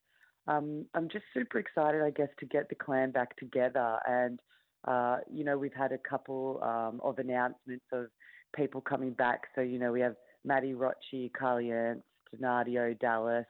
[0.47, 3.99] um, I'm just super excited, I guess, to get the clan back together.
[4.07, 4.39] And
[4.87, 8.07] uh, you know, we've had a couple um, of announcements of
[8.55, 9.43] people coming back.
[9.57, 13.47] So you know, we have Maddie Rocci, Carly Ernst, Donadio, Dallas.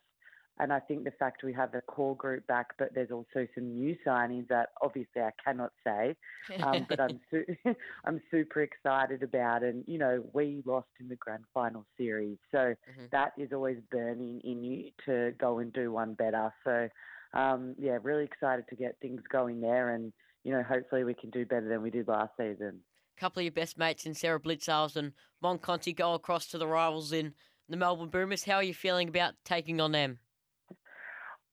[0.58, 3.74] And I think the fact we have the core group back, but there's also some
[3.74, 6.16] new signings that obviously I cannot say,
[6.62, 7.44] um, but I'm su-
[8.04, 9.62] I'm super excited about.
[9.62, 13.10] And you know, we lost in the grand final series, so Mhm.
[13.10, 16.52] that is always burning in you to go and do one better.
[16.64, 16.88] So
[17.34, 21.30] um, yeah, really excited to get things going there, and you know, hopefully we can
[21.30, 22.80] do better than we did last season.
[23.16, 26.58] A couple of your best mates in Sarah Blicavs and Mon Conti go across to
[26.58, 27.34] the rivals in
[27.68, 28.44] the Melbourne Boomers.
[28.44, 30.18] How are you feeling about taking on them?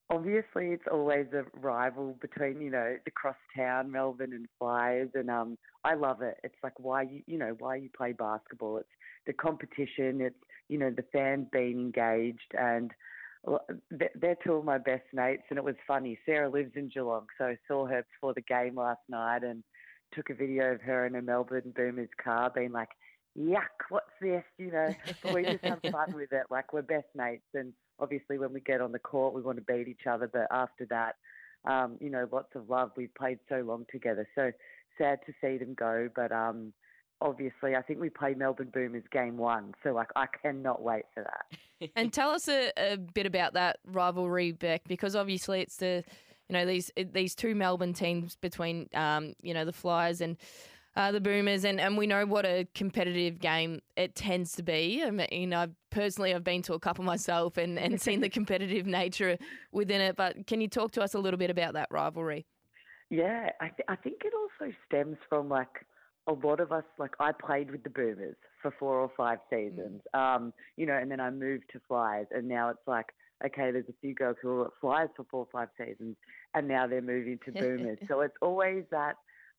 [0.10, 5.30] Obviously it's always a rival between you know the cross town Melbourne and Flyers, and
[5.30, 6.38] um, I love it.
[6.44, 8.78] It's like why you you know why you play basketball.
[8.78, 8.90] It's
[9.26, 10.22] the competition.
[10.22, 10.36] It's
[10.70, 12.92] you know the fans being engaged, and
[13.92, 15.44] they- they're two of my best mates.
[15.50, 16.18] And it was funny.
[16.26, 19.64] Sarah lives in Geelong, so I saw her before the game last night and
[20.14, 22.90] took a video of her in a Melbourne Boomers car, being like.
[23.36, 23.90] Yuck!
[23.90, 24.44] What's this?
[24.60, 26.44] You know, but we just have fun with it.
[26.52, 29.64] Like we're best mates, and obviously when we get on the court we want to
[29.64, 31.16] beat each other but after that
[31.66, 32.92] um you know lots of love.
[32.96, 34.52] We've played so long together so
[34.98, 36.74] sad to see them go but um
[37.22, 41.24] obviously i think we play melbourne boomers game one so like i cannot wait for
[41.24, 41.46] that.
[41.98, 46.06] And tell us a, a bit about that rivalry, Bec, because obviously it's the
[46.50, 50.38] you know these these two Melbourne teams between um, you know the Flyers and
[50.96, 55.04] uh, the Boomers, and, and we know what a competitive game it tends to be.
[55.04, 58.86] I mean, know, personally, I've been to a couple myself and, and seen the competitive
[58.86, 59.38] nature
[59.72, 60.16] within it.
[60.16, 62.46] But can you talk to us a little bit about that rivalry?
[63.10, 65.86] Yeah, I, th- I think it also stems from like
[66.28, 66.84] a lot of us.
[66.98, 70.20] Like I played with the Boomers for four or five seasons, mm.
[70.20, 73.08] um, you know, and then I moved to Flyers, and now it's like
[73.46, 76.16] okay, there's a few girls who were at Flyers for four or five seasons,
[76.54, 78.00] and now they're moving to Boomers.
[78.08, 79.16] so it's always that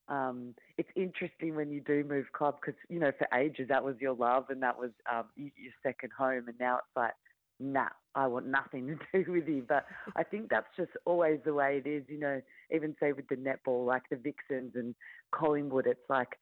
[0.08, 3.96] um, it's interesting when you do move club because you know for ages that was
[4.00, 7.14] your love and that was um, your second home, and now it's like,
[7.58, 9.64] nah, I want nothing to do with you.
[9.66, 9.86] But
[10.16, 12.04] I think that's just always the way it is.
[12.08, 12.40] You know,
[12.74, 14.94] even say with the netball, like the Vixens and
[15.32, 16.38] Collingwood, it's like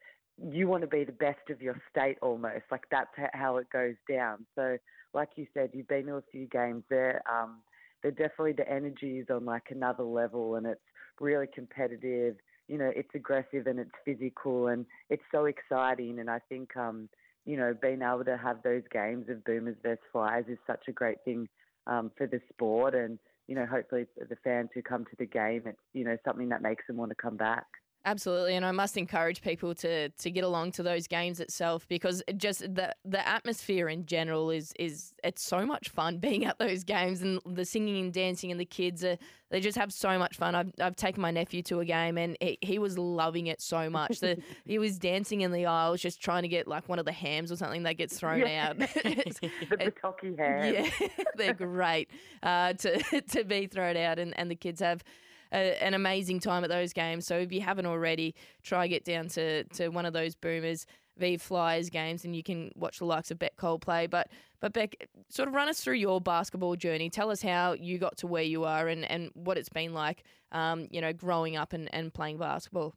[0.51, 2.65] you want to be the best of your state almost.
[2.71, 4.47] Like that's how it goes down.
[4.55, 4.77] So,
[5.15, 7.23] like you said, you've been to a few games there.
[7.31, 7.59] Um,
[8.03, 10.81] they're definitely the energy is on like another level, and it's
[11.21, 12.37] really competitive
[12.69, 16.19] you know, it's aggressive and it's physical and it's so exciting.
[16.19, 17.09] And I think, um,
[17.45, 20.93] you know, being able to have those games of Boomers versus Flyers is such a
[20.93, 21.49] great thing
[21.87, 22.95] um, for the sport.
[22.95, 26.49] And, you know, hopefully the fans who come to the game, it's, you know, something
[26.51, 27.67] that makes them want to come back.
[28.05, 32.21] Absolutely, and I must encourage people to to get along to those games itself because
[32.27, 36.59] it just the the atmosphere in general is is it's so much fun being at
[36.59, 39.17] those games and the singing and dancing and the kids are
[39.51, 40.57] they just have so much fun.
[40.57, 43.89] I've I've taken my nephew to a game and he, he was loving it so
[43.89, 44.19] much.
[44.19, 47.13] that he was dancing in the aisles just trying to get like one of the
[47.13, 48.71] hams or something that gets thrown yeah.
[48.71, 48.79] out.
[48.79, 50.75] the Bataki ham.
[50.75, 52.11] Yeah, they're great
[52.43, 55.05] uh, to to be thrown out and and the kids have
[55.53, 57.27] a, an amazing time at those games.
[57.27, 60.87] So if you haven't already, try get down to to one of those Boomers
[61.19, 64.07] v Flyers games, and you can watch the likes of Bec Cole play.
[64.07, 64.29] But
[64.61, 67.11] but Bec, sort of run us through your basketball journey.
[67.11, 70.25] Tell us how you got to where you are, and and what it's been like,
[70.53, 72.95] um, you know, growing up and, and playing basketball.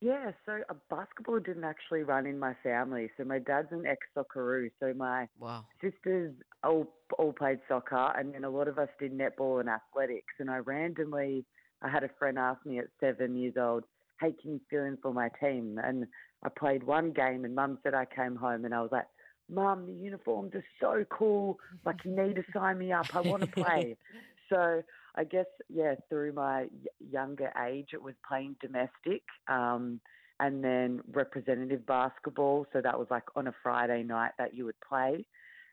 [0.00, 3.08] Yeah, so uh, basketball didn't actually run in my family.
[3.16, 4.70] So my dad's an ex Socceroo.
[4.78, 5.64] So my wow.
[5.80, 6.86] sisters all
[7.18, 10.34] all played soccer, and then a lot of us did netball and athletics.
[10.38, 11.44] And I randomly,
[11.82, 13.84] I had a friend ask me at seven years old,
[14.20, 16.06] "Hey, can you fill in for my team?" And
[16.42, 19.06] I played one game, and Mum said I came home, and I was like,
[19.48, 21.58] "Mum, the uniforms are so cool.
[21.84, 23.06] Like you need to sign me up.
[23.14, 23.96] I want to play."
[24.48, 24.82] so
[25.16, 30.00] I guess yeah, through my younger age, it was playing domestic, um,
[30.40, 32.66] and then representative basketball.
[32.72, 35.24] So that was like on a Friday night that you would play,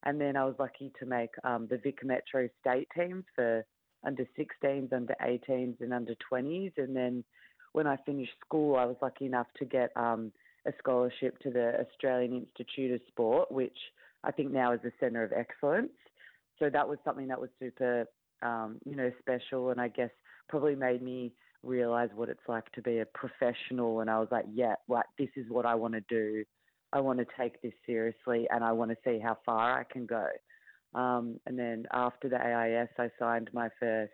[0.03, 3.65] and then I was lucky to make um, the Vic Metro state teams for
[4.05, 6.73] under 16s, under 18s, and under 20s.
[6.77, 7.23] And then
[7.73, 10.31] when I finished school, I was lucky enough to get um,
[10.65, 13.77] a scholarship to the Australian Institute of Sport, which
[14.23, 15.91] I think now is a centre of excellence.
[16.59, 18.05] So that was something that was super
[18.41, 20.09] um, you know, special and I guess
[20.49, 21.33] probably made me
[21.63, 24.01] realize what it's like to be a professional.
[24.01, 26.43] And I was like, yeah, like this is what I want to do.
[26.93, 30.05] I want to take this seriously and I want to see how far I can
[30.05, 30.27] go.
[30.93, 34.11] Um, and then after the AIS, I signed my first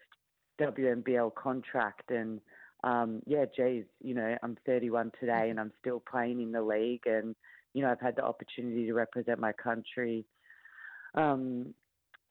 [0.61, 2.11] WNBL contract.
[2.11, 2.39] And
[2.83, 7.07] um, yeah, geez, you know, I'm 31 today and I'm still playing in the league.
[7.07, 7.35] And,
[7.73, 10.25] you know, I've had the opportunity to represent my country
[11.15, 11.73] um,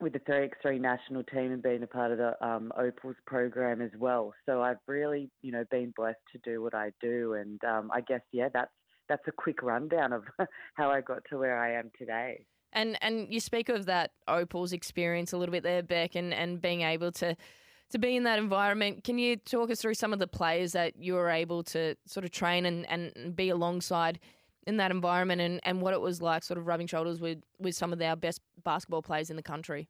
[0.01, 3.91] with the 3x3 national team and being a part of the um, Opals program as
[3.99, 4.33] well.
[4.45, 8.03] So I've really, you know, been blessed to do what I do, and um, I
[8.03, 8.71] guess yeah, that's
[9.09, 10.25] that's a quick rundown of
[10.75, 12.47] how I got to where I am today.
[12.73, 16.61] And and you speak of that Opals experience a little bit there, Bec, and, and
[16.61, 17.37] being able to
[17.91, 19.05] to be in that environment.
[19.05, 22.25] Can you talk us through some of the players that you were able to sort
[22.25, 24.19] of train and, and be alongside
[24.67, 27.77] in that environment and, and what it was like sort of rubbing shoulders with, with
[27.77, 29.89] some of our best basketball players in the country.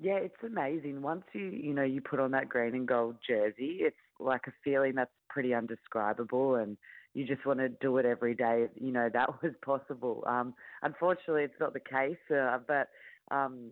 [0.00, 1.02] Yeah, it's amazing.
[1.02, 4.52] Once you you know you put on that green and gold jersey, it's like a
[4.64, 6.76] feeling that's pretty undescribable, and
[7.14, 8.66] you just want to do it every day.
[8.74, 10.24] You know that was possible.
[10.26, 12.88] Um, unfortunately, it's not the case, uh, but
[13.30, 13.70] um,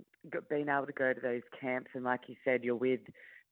[0.48, 3.00] being able to go to those camps and, like you said, you're with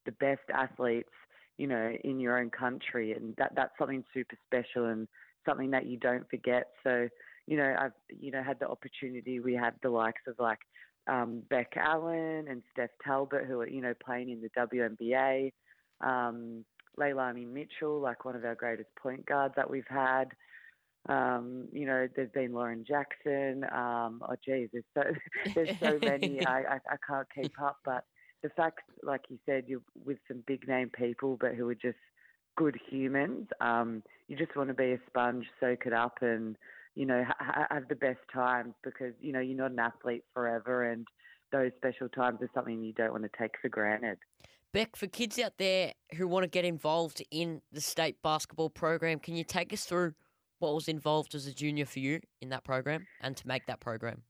[0.07, 1.11] the best athletes,
[1.59, 5.07] you know, in your own country, and that that's something super special and
[5.44, 6.68] something that you don't forget.
[6.83, 7.09] So,
[7.46, 9.40] you know, I've you know had the opportunity.
[9.40, 10.61] We had the likes of like
[11.07, 15.53] um, Bec Allen and Steph Talbot, who are you know playing in the WNBA.
[16.00, 16.64] Um,
[16.98, 20.26] Leilani Mitchell, like one of our greatest point guards that we've had.
[21.09, 23.64] Um, you know, there's been Lauren Jackson.
[23.72, 25.03] Um, oh, geez, there's so
[25.55, 26.44] there's so many.
[26.46, 27.79] I, I I can't keep up.
[27.85, 28.05] But
[28.42, 31.98] the fact, like you said, you're with some big name people, but who are just
[32.57, 33.48] good humans.
[33.61, 36.57] Um, you just want to be a sponge, soak it up, and
[36.94, 40.90] you know ha- have the best times because you know you're not an athlete forever,
[40.90, 41.07] and
[41.53, 44.18] those special times are something you don't want to take for granted.
[44.72, 49.18] Bec, for kids out there who want to get involved in the state basketball program,
[49.18, 50.14] can you take us through
[50.61, 53.80] what was involved as a junior for you in that program and to make that
[53.80, 54.22] program?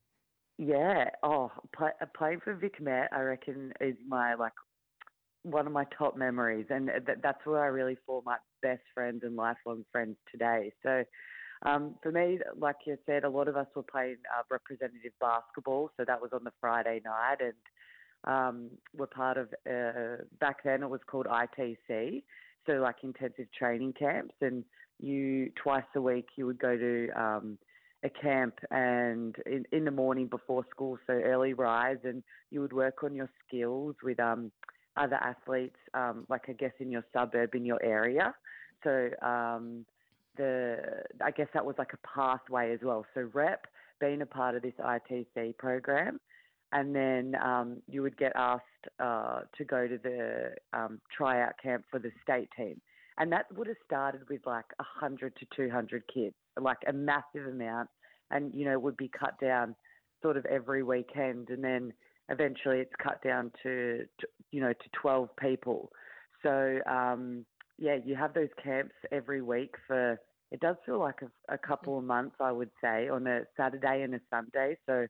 [0.56, 1.10] Yeah.
[1.22, 4.52] Oh, play, playing for Vic Met, I reckon, is my like
[5.42, 9.20] one of my top memories, and th- that's where I really form my best friends
[9.22, 10.72] and lifelong friends today.
[10.82, 11.04] So.
[11.66, 15.90] Um, for me, like you said, a lot of us were playing uh, representative basketball,
[15.94, 17.52] so that was on the Friday night, and
[18.24, 22.22] um, were part of, uh, back then it was called ITC,
[22.66, 24.34] so like intensive training camps.
[24.40, 24.64] And
[24.98, 27.58] you, twice a week, you would go to um,
[28.04, 32.72] a camp and in, in the morning before school, so early rise, and you would
[32.72, 34.50] work on your skills with um,
[34.96, 38.34] other athletes, um, like I guess in your suburb, in your area.
[38.84, 39.84] So um,
[40.36, 40.78] the,
[41.22, 43.04] I guess that was like a pathway as well.
[43.14, 43.66] So rep,
[44.00, 46.20] being a part of this ITC program,
[46.72, 48.64] and then um, you would get asked
[49.00, 52.80] uh, to go to the um, tryout camp for the state team.
[53.18, 57.88] And that would have started with like 100 to 200 kids, like a massive amount,
[58.30, 59.74] and you know would be cut down
[60.22, 61.92] sort of every weekend, and then
[62.28, 65.90] eventually it's cut down to, to you know to 12 people.
[66.42, 67.44] So um,
[67.78, 70.18] yeah, you have those camps every week for.
[70.52, 74.02] It does feel like a, a couple of months, I would say, on a Saturday
[74.02, 74.76] and a Sunday.
[74.84, 75.06] So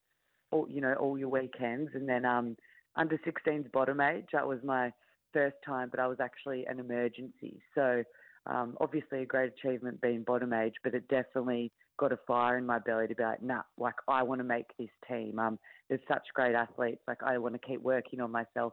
[0.50, 2.56] all you know all your weekends, and then um,
[2.96, 4.26] under 16s bottom age.
[4.32, 4.92] That was my
[5.32, 7.60] first time, but I was actually an emergency.
[7.74, 8.02] So
[8.46, 12.66] um, obviously a great achievement being bottom age, but it definitely got a fire in
[12.66, 15.38] my belly to be like, nah, like I want to make this team.
[15.38, 15.58] Um,
[15.88, 17.02] there's such great athletes.
[17.06, 18.72] Like I want to keep working on myself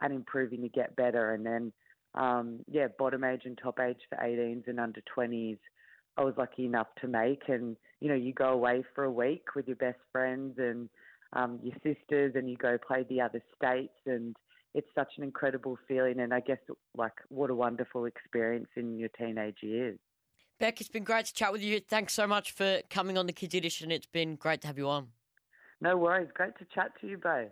[0.00, 1.34] and improving to get better.
[1.34, 1.72] And then,
[2.14, 5.58] um, yeah, bottom age and top age for 18s and under 20s.
[6.16, 9.54] I was lucky enough to make, and you know, you go away for a week
[9.54, 10.88] with your best friends and
[11.32, 14.36] um, your sisters and you go play the other states and
[14.74, 16.58] it's such an incredible feeling and I guess
[16.96, 19.98] like what a wonderful experience in your teenage years.
[20.58, 21.80] Bec, it's been great to chat with you.
[21.80, 23.90] Thanks so much for coming on the Kids Edition.
[23.90, 25.08] It's been great to have you on.
[25.80, 26.28] No worries.
[26.34, 27.48] Great to chat to you both.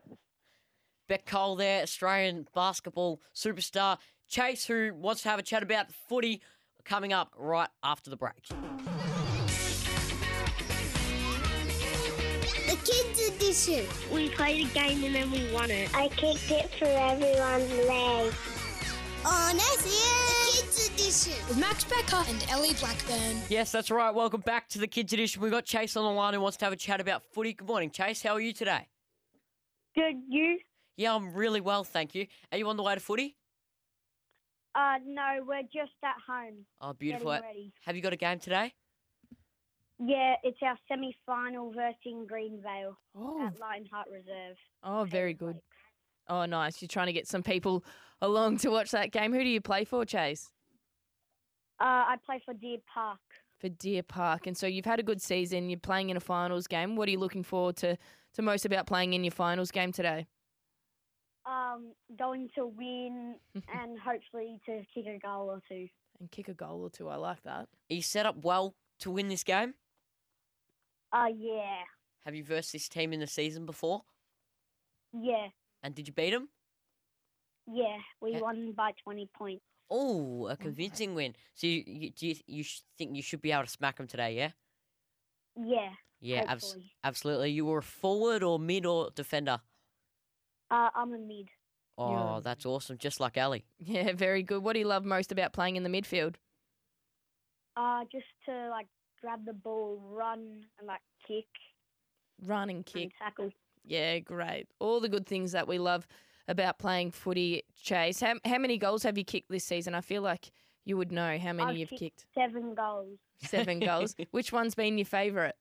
[1.08, 3.96] Bec Cole there, Australian basketball superstar.
[4.28, 6.42] Chase, who wants to have a chat about footy,
[6.84, 8.46] coming up right after the break.
[12.88, 13.86] Kids Edition.
[14.10, 15.94] We played a game and then we won it.
[15.94, 18.32] I kicked it through everyone's leg.
[19.26, 19.82] On SEN.
[19.84, 21.48] The Kids Edition.
[21.48, 23.42] With Max Becker and Ellie Blackburn.
[23.50, 24.14] Yes, that's right.
[24.14, 25.42] Welcome back to the Kids Edition.
[25.42, 27.52] We've got Chase on the line who wants to have a chat about footy.
[27.52, 28.22] Good morning, Chase.
[28.22, 28.88] How are you today?
[29.94, 30.58] Good, you?
[30.96, 32.26] Yeah, I'm really well, thank you.
[32.50, 33.36] Are you on the way to footy?
[34.74, 36.64] Uh, no, we're just at home.
[36.80, 37.32] Oh, beautiful.
[37.32, 37.70] Ready.
[37.84, 38.72] Have you got a game today?
[40.00, 44.56] Yeah, it's our semi-final versus Greenvale Oh, at Lionheart Reserve.
[44.84, 45.54] oh, very good.
[45.56, 45.66] Lakes.
[46.28, 46.80] Oh, nice.
[46.80, 47.84] You're trying to get some people
[48.20, 49.32] along to watch that game.
[49.32, 50.50] Who do you play for, Chase?
[51.80, 53.18] Uh, I play for Deer Park.
[53.60, 54.46] For Deer Park.
[54.46, 55.68] And so you've had a good season.
[55.70, 56.94] You're playing in a finals game.
[56.96, 57.96] What are you looking forward to,
[58.34, 60.26] to most about playing in your finals game today?
[61.46, 65.88] Um, going to win and hopefully to kick a goal or two.
[66.20, 67.08] And kick a goal or two.
[67.08, 67.68] I like that.
[67.90, 69.74] Are you set up well to win this game?
[71.12, 71.82] Uh, yeah,
[72.24, 74.02] Have you versed this team in the season before?
[75.12, 75.48] yeah,
[75.82, 76.48] And did you beat them?
[77.66, 77.98] yeah.
[78.20, 79.62] We won by 20 points.
[79.90, 81.34] Oh, a convincing win.
[81.54, 82.64] So you, you do you, you
[82.98, 84.36] think you should be able to smack them today?
[84.36, 84.50] Yeah.
[85.56, 85.90] Yeah,
[86.20, 87.50] Yeah, abs- absolutely.
[87.52, 89.60] You were a forward or mid or defender?
[90.70, 91.48] Uh, I'm a mid.
[91.96, 92.40] Oh, Yeah.
[92.42, 92.98] that's awesome.
[92.98, 93.64] Just like Ellie.
[93.78, 94.62] Yeah, very good.
[94.62, 96.36] What do you love most about playing in the midfield?
[97.76, 98.88] Uh, just to like
[99.20, 101.46] grab the ball, run, and like kick
[102.44, 103.02] Run and kick.
[103.04, 103.50] and tackle.
[103.84, 104.66] Yeah, great.
[104.78, 106.06] All the good things that we love
[106.46, 108.20] about playing footy, Chase.
[108.20, 109.94] How, how many goals have you kicked this season?
[109.94, 110.50] I feel like
[110.84, 112.24] you would know how many I've you've kicked- kicked.
[112.34, 113.18] Seven goals.
[113.42, 114.14] Seven goals.
[114.30, 115.54] Which one's been your favourite?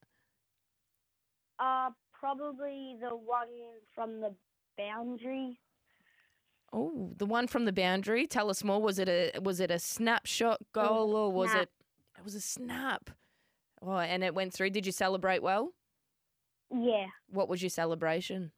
[1.60, 3.48] Uh, probably the one
[3.96, 4.34] from the
[4.78, 5.60] boundary.
[6.74, 8.28] Oh, the one from the boundary.
[8.28, 8.82] Tell us more.
[8.82, 11.64] Was it a was it a snapshot goal or was snap.
[11.64, 11.70] it?
[12.20, 13.10] It was a snap.
[13.82, 14.72] Oh, and it went through.
[14.72, 15.72] Did you celebrate well?
[16.72, 18.52] Yeah, What was your celebration?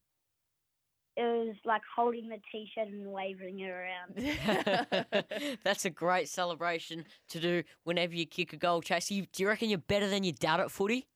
[1.18, 5.58] it was like holding the t-shirt and waving it around.
[5.66, 9.12] That's a great celebration to do whenever you kick a goal, Chase.
[9.12, 11.10] You, do you reckon you're better than your dad at footy?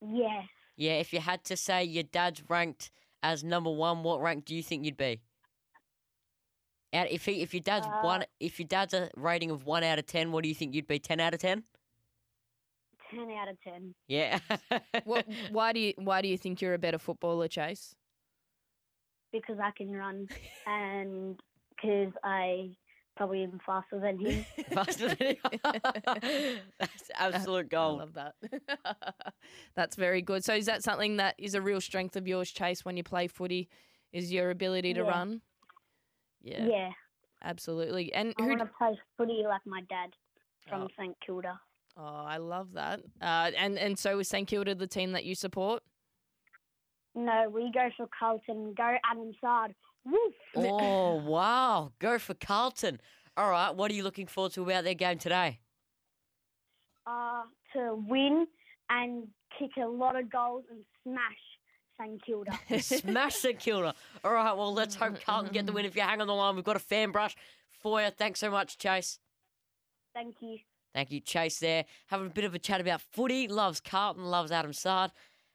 [0.00, 0.46] Yes,
[0.76, 2.90] Yeah, if you had to say your dad's ranked
[3.22, 5.20] as number one, what rank do you think you'd be?
[6.94, 9.84] Out if he, if your dad's Uh, one, if your dad's a rating of one
[9.84, 10.98] out of ten, what do you think you'd be?
[10.98, 11.64] Ten out of ten?
[13.14, 13.94] Ten out of ten.
[14.08, 14.38] Yeah.
[15.04, 15.26] what?
[15.50, 17.94] Why do you Why do you think you're a better footballer, Chase?
[19.32, 20.28] because I can run
[20.66, 21.40] and
[21.70, 22.68] because I
[23.16, 24.44] probably am faster than him.
[24.74, 25.36] Faster than
[26.78, 27.98] That's absolute I gold.
[28.00, 28.34] love that.
[29.74, 30.44] That's very good.
[30.44, 33.26] So is that something that is a real strength of yours, Chase, when you play
[33.26, 33.70] footy?
[34.12, 35.08] Is your ability to Yeah.
[35.08, 35.40] run?
[36.42, 36.90] Yeah, yeah.
[37.42, 38.12] absolutely.
[38.12, 38.48] And I who?
[38.50, 40.10] want to play footy like my dad
[40.68, 40.88] from Oh.
[40.98, 41.58] St Kilda.
[41.96, 43.00] Oh, I love that.
[43.20, 45.82] Uh, and and so is St Kilda the team that you support?
[47.14, 48.74] No, we go for Carlton.
[48.76, 49.74] Go Adam Saad.
[50.04, 50.34] Woof.
[50.56, 51.92] Oh, wow.
[51.98, 53.00] Go for Carlton.
[53.36, 53.70] All right.
[53.74, 55.60] What are you looking forward to about their game today?
[57.06, 57.42] Uh,
[57.74, 58.46] to win
[58.88, 59.28] and
[59.58, 61.20] kick a lot of goals and smash
[62.00, 62.58] St Kilda.
[62.80, 63.94] Smash St Kilda.
[64.24, 64.56] All right.
[64.56, 65.84] Well, let's hope Carlton get the win.
[65.92, 67.36] If you hang on the line, we've got a fan brush
[67.82, 68.08] for you.
[68.10, 69.18] Thanks so much, Chase.
[70.14, 70.58] Thank you.
[70.94, 71.84] Thank you, Chase, there.
[72.08, 73.48] Having a bit of a chat about footy.
[73.48, 75.12] Loves Carlton, loves Adam Saad.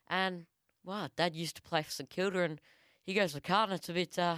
[0.09, 0.45] And,
[0.83, 2.61] wow, Dad used to play for St Kilda and
[3.05, 3.75] he goes for Carlton.
[3.75, 4.37] It's a bit, uh,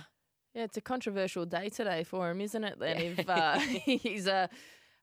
[0.54, 2.80] Yeah, it's a controversial day today for him, isn't it?
[2.80, 4.48] Then if uh, he's uh,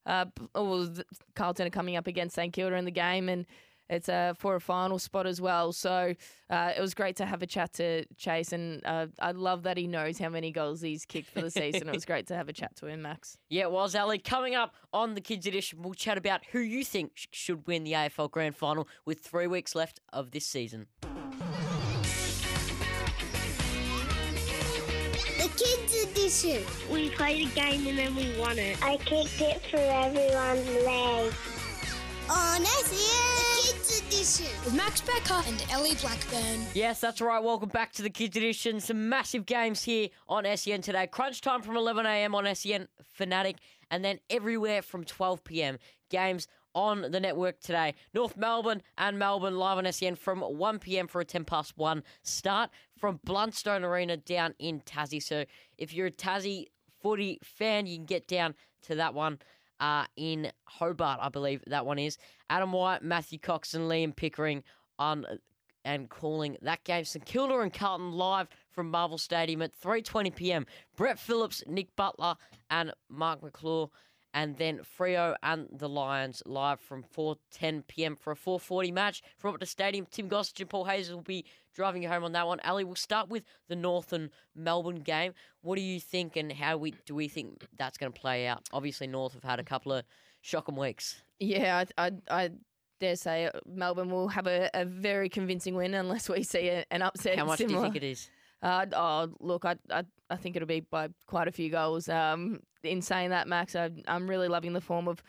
[0.07, 0.95] uh, oh, well,
[1.35, 3.45] Carlton are coming up against St Kilda in the game, and
[3.89, 5.73] it's uh, for a final spot as well.
[5.73, 6.15] So
[6.51, 9.77] uh, it was great to have a chat to Chase, and uh, I love that
[9.77, 11.89] he knows how many goals he's kicked for the season.
[11.89, 13.39] it was great to have a chat to him, Max.
[13.49, 14.19] Yeah, it was, Ellie.
[14.19, 17.85] Coming up on the Kids Edition, we'll chat about who you think sh- should win
[17.85, 20.87] the AFL Grand Final with three weeks left of this season.
[25.39, 26.65] The Kids Edition.
[26.91, 28.83] We played a game and then we won it.
[28.83, 31.33] I kicked it for everyone's leg.
[32.29, 33.56] On SEN.
[34.07, 34.47] Edition.
[34.65, 36.65] With Max Becker and Ellie Blackburn.
[36.75, 37.43] Yes, that's right.
[37.43, 38.81] Welcome back to the Kids Edition.
[38.81, 41.09] Some massive games here on SEN today.
[41.09, 43.57] Crunch time from 11am on SEN Fanatic,
[43.91, 45.79] and then everywhere from 12pm.
[46.09, 47.95] Games on the network today.
[48.15, 52.71] North Melbourne and Melbourne live on SEN from 1pm for a 10 past 1 start
[52.97, 55.23] from Blundstone Arena down in Tassie.
[55.23, 55.45] So
[55.79, 56.67] if you're a Tassie
[57.03, 59.39] footy fan, you can get down to that one
[59.81, 62.19] uh, in Hobart, I believe that one is.
[62.51, 64.63] Adam White, Matthew Cox, and Liam Pickering
[64.99, 65.27] on
[65.85, 67.05] and calling that game.
[67.05, 70.67] St Kilda and Carlton live from Marvel Stadium at 3:20 p.m.
[70.97, 72.37] Brett Phillips, Nick Butler,
[72.71, 73.89] and Mark McClure.
[74.37, 78.17] And then Freo and the Lions live from 4:10 p.m.
[78.17, 80.07] for a 4:40 match from Optus Stadium.
[80.11, 82.61] Tim Gossage and Paul Hayes will be driving you home on that one.
[82.61, 85.33] Ellie, we'll start with the North and Melbourne game.
[85.63, 88.69] What do you think, and how we do we think that's going to play out?
[88.75, 90.05] Obviously, North have had a couple of
[90.43, 91.23] shocking weeks.
[91.41, 92.51] Yeah, I, I, I
[93.01, 96.85] dare say uh, Melbourne will have a, a very convincing win unless we see a,
[96.91, 97.39] an upset.
[97.39, 98.29] How much do you think it is?
[98.63, 102.09] Uh, oh, look, I, I I think it'll be by quite a few goals.
[102.09, 105.23] Um, in saying that, Max, I, I'm really loving the form of,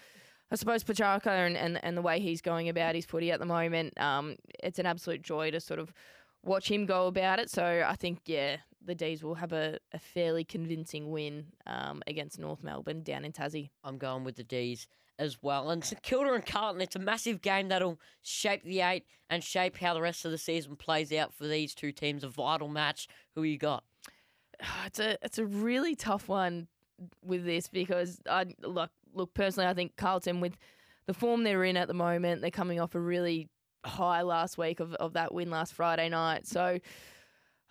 [0.52, 3.46] I suppose, Petracca and, and, and the way he's going about his footy at the
[3.46, 4.00] moment.
[4.00, 5.94] Um, it's an absolute joy to sort of
[6.44, 7.50] watch him go about it.
[7.50, 12.40] So I think, yeah, the D's will have a, a fairly convincing win um, against
[12.40, 13.70] North Melbourne down in Tassie.
[13.84, 14.88] I'm going with the D's
[15.20, 15.72] as well.
[15.72, 19.78] And St Kilda and Carlton, it's a massive game that'll shape the eight and shape
[19.78, 22.24] how the rest of the season plays out for these two teams.
[22.24, 23.08] A vital match.
[23.36, 23.84] Who you got?
[24.86, 26.68] it's a it's a really tough one
[27.24, 30.58] with this because I look look personally I think Carlton with
[31.06, 33.50] the form they're in at the moment they're coming off a really
[33.86, 36.48] high last week of, of that win last Friday night.
[36.48, 36.80] So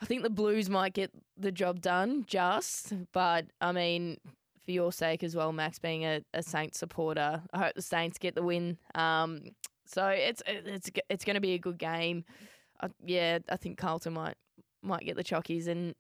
[0.01, 4.19] I think the Blues might get the job done just but I mean
[4.65, 8.19] for your sake as well Max being a, a Saints supporter I hope the Saints
[8.19, 8.79] get the win.
[8.95, 9.43] Um
[9.87, 12.25] so it's it's it's going to be a good game.
[12.81, 14.37] Uh, yeah I think Carlton might
[14.83, 15.95] might get the chockies and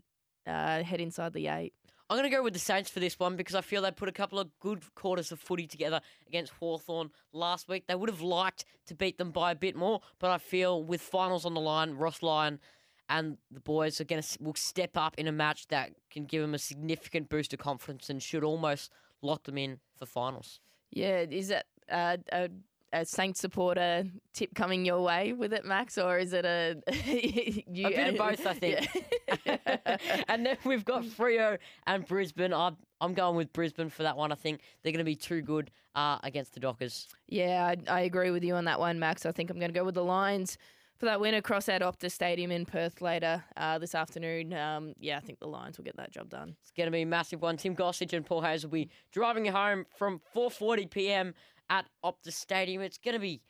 [0.46, 1.72] uh, head inside the eight.
[2.08, 4.08] I'm going to go with the Saints for this one because I feel they put
[4.08, 7.88] a couple of good quarters of footy together against Hawthorn last week.
[7.88, 11.00] They would have liked to beat them by a bit more, but I feel with
[11.00, 12.60] finals on the line, Ross Lyon
[13.08, 16.42] and the boys are going to will step up in a match that can give
[16.42, 18.92] them a significant boost of confidence and should almost
[19.22, 20.60] lock them in for finals.
[20.90, 22.48] Yeah, is that uh, a,
[23.00, 26.76] a Saints supporter tip coming your way with it, Max, or is it a
[27.68, 28.88] you, A bit of both, I think.
[29.44, 29.96] Yeah.
[30.28, 32.52] and then we've got Freo and Brisbane.
[32.52, 34.32] I'm, I'm going with Brisbane for that one.
[34.32, 37.08] I think they're going to be too good uh, against the Dockers.
[37.28, 39.26] Yeah, I, I agree with you on that one, Max.
[39.26, 40.58] I think I'm going to go with the Lions
[40.98, 44.54] for that win across at Optus Stadium in Perth later uh, this afternoon.
[44.54, 46.56] Um, yeah, I think the Lions will get that job done.
[46.62, 47.56] It's going to be a massive one.
[47.56, 51.34] Tim Gossage and Paul Hayes will be driving home from 4:40 p.m.
[51.70, 52.82] at Optus Stadium.
[52.82, 53.42] It's going to be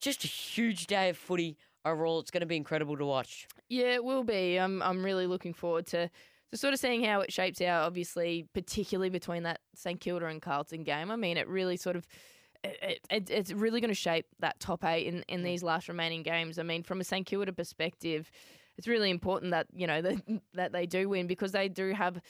[0.00, 2.20] just a huge day of footy overall.
[2.20, 3.46] It's going to be incredible to watch.
[3.68, 4.56] Yeah, it will be.
[4.56, 6.10] I'm I'm really looking forward to
[6.50, 7.84] to sort of seeing how it shapes out.
[7.84, 11.10] Obviously, particularly between that St Kilda and Carlton game.
[11.10, 12.06] I mean, it really sort of.
[12.64, 16.24] It, it, it's really going to shape that top eight in, in these last remaining
[16.24, 16.58] games.
[16.58, 18.28] I mean, from a St Kilda perspective,
[18.76, 22.20] it's really important that you know that that they do win because they do have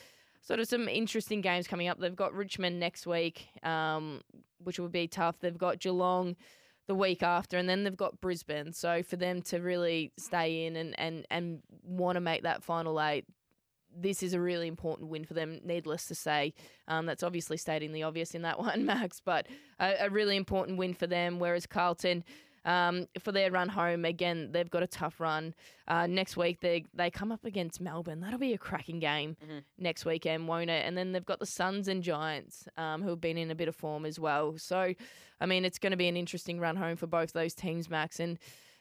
[0.47, 1.99] sort of some interesting games coming up.
[1.99, 4.21] They've got Richmond next week, um,
[4.63, 5.41] which will be tough.
[5.41, 6.37] They've got Geelong
[6.87, 8.73] the week after, and then they've got Brisbane.
[8.73, 13.01] So for them to really stay in and and and want to make that final
[13.01, 13.25] eight,
[13.95, 15.61] this is a really important win for them.
[15.65, 16.55] Needless to say,
[16.87, 19.49] um, that's obviously stating the obvious in that one, Max, but
[19.81, 21.41] a, a really important win for them.
[21.41, 22.25] Whereas Carlton.
[22.67, 25.55] Um, for their run home again, they've got a tough run.
[25.89, 28.21] Uh, next week they they come up against Melbourne.
[28.21, 29.63] That'll be a cracking game Mhm.
[29.79, 30.85] next weekend, won't it?
[30.85, 33.69] And then they've got the Suns and Giants, um, who have been in a bit
[33.69, 34.59] of form as well.
[34.59, 34.93] So,
[35.41, 38.19] I mean, it's going to be an interesting run home for both those teams, Max.
[38.21, 38.39] And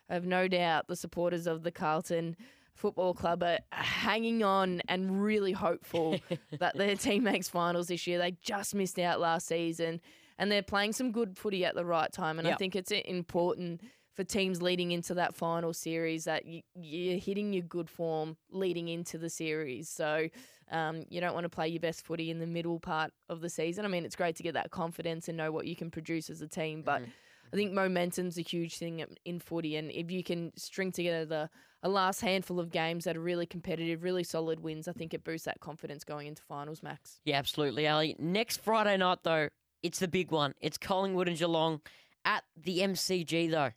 [0.10, 2.36] I've no doubt the supporters of the Carlton
[2.74, 6.20] Football Club are hanging on and really hopeful
[6.60, 8.18] that their team makes finals this year.
[8.18, 10.02] They just missed out last season,
[10.38, 12.40] and they're playing some good footy at the right time.
[12.40, 13.82] And I think it's important
[14.14, 18.88] for teams leading into that final series that you, you're hitting your good form leading
[18.88, 19.90] into the series.
[19.90, 20.30] So
[20.72, 23.50] um, you don't want to play your best footy in the middle part of the
[23.50, 23.84] season.
[23.84, 26.42] I mean, it's great to get that confidence and know what you can produce as
[26.42, 27.12] a team, but Mhm.
[27.54, 31.26] I think momentum's a huge thing in- in footy, and if you can string together
[31.26, 31.50] the
[31.84, 35.24] a last handful of games that are really competitive, really solid wins, I think it
[35.24, 37.22] boosts that confidence going into finals, Max.
[37.24, 38.16] Yeah, absolutely, Ellie.
[38.18, 39.50] Next Friday night, though,
[39.86, 40.56] it's the big one.
[40.62, 41.80] It's Collingwood and Geelong
[42.26, 43.70] at the MCG, though.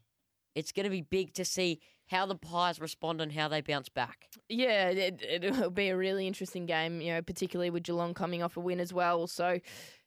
[0.55, 3.91] It's going to be big to see how the Pies respond and how they bounce
[3.91, 4.29] back.
[4.49, 8.57] Yeah, it, it'll be a really interesting game, you know, particularly with Geelong coming off
[8.57, 9.27] a win as well.
[9.27, 9.61] So,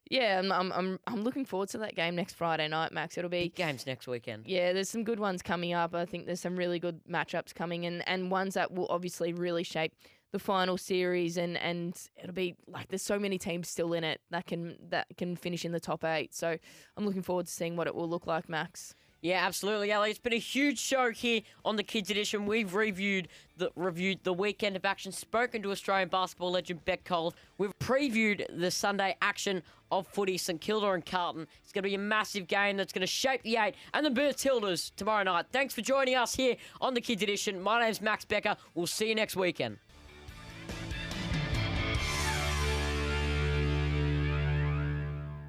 [0.09, 3.19] yeah, I'm I'm I'm, I'm looking forward to that game next Friday night, Max.
[3.19, 4.47] It'll be Big games next weekend.
[4.47, 5.93] Yeah, there's some good ones coming up.
[5.93, 9.63] I think there's some really good matchups coming and, and ones that will obviously really
[9.63, 9.93] shape
[10.31, 14.21] the final series and, and it'll be like there's so many teams still in it
[14.29, 16.33] that can that can finish in the top eight.
[16.33, 16.57] So
[16.97, 18.95] I'm looking forward to seeing what it will look like, Max.
[19.21, 20.09] Yeah, absolutely, Ellie.
[20.09, 22.47] It's been a huge show here on the Kids Edition.
[22.47, 27.35] We've reviewed the reviewed the weekend of action, spoken to Australian basketball legend Bec Cole.
[27.59, 29.61] We've previewed the Sunday action
[29.91, 31.45] of footy, St Kilda and Carlton.
[31.63, 34.33] It's going to be a massive game that's going to shape the eight and the
[34.33, 35.45] Tilders tomorrow night.
[35.51, 37.61] Thanks for joining us here on the Kids Edition.
[37.61, 38.55] My name's Max Becker.
[38.73, 39.77] We'll see you next weekend.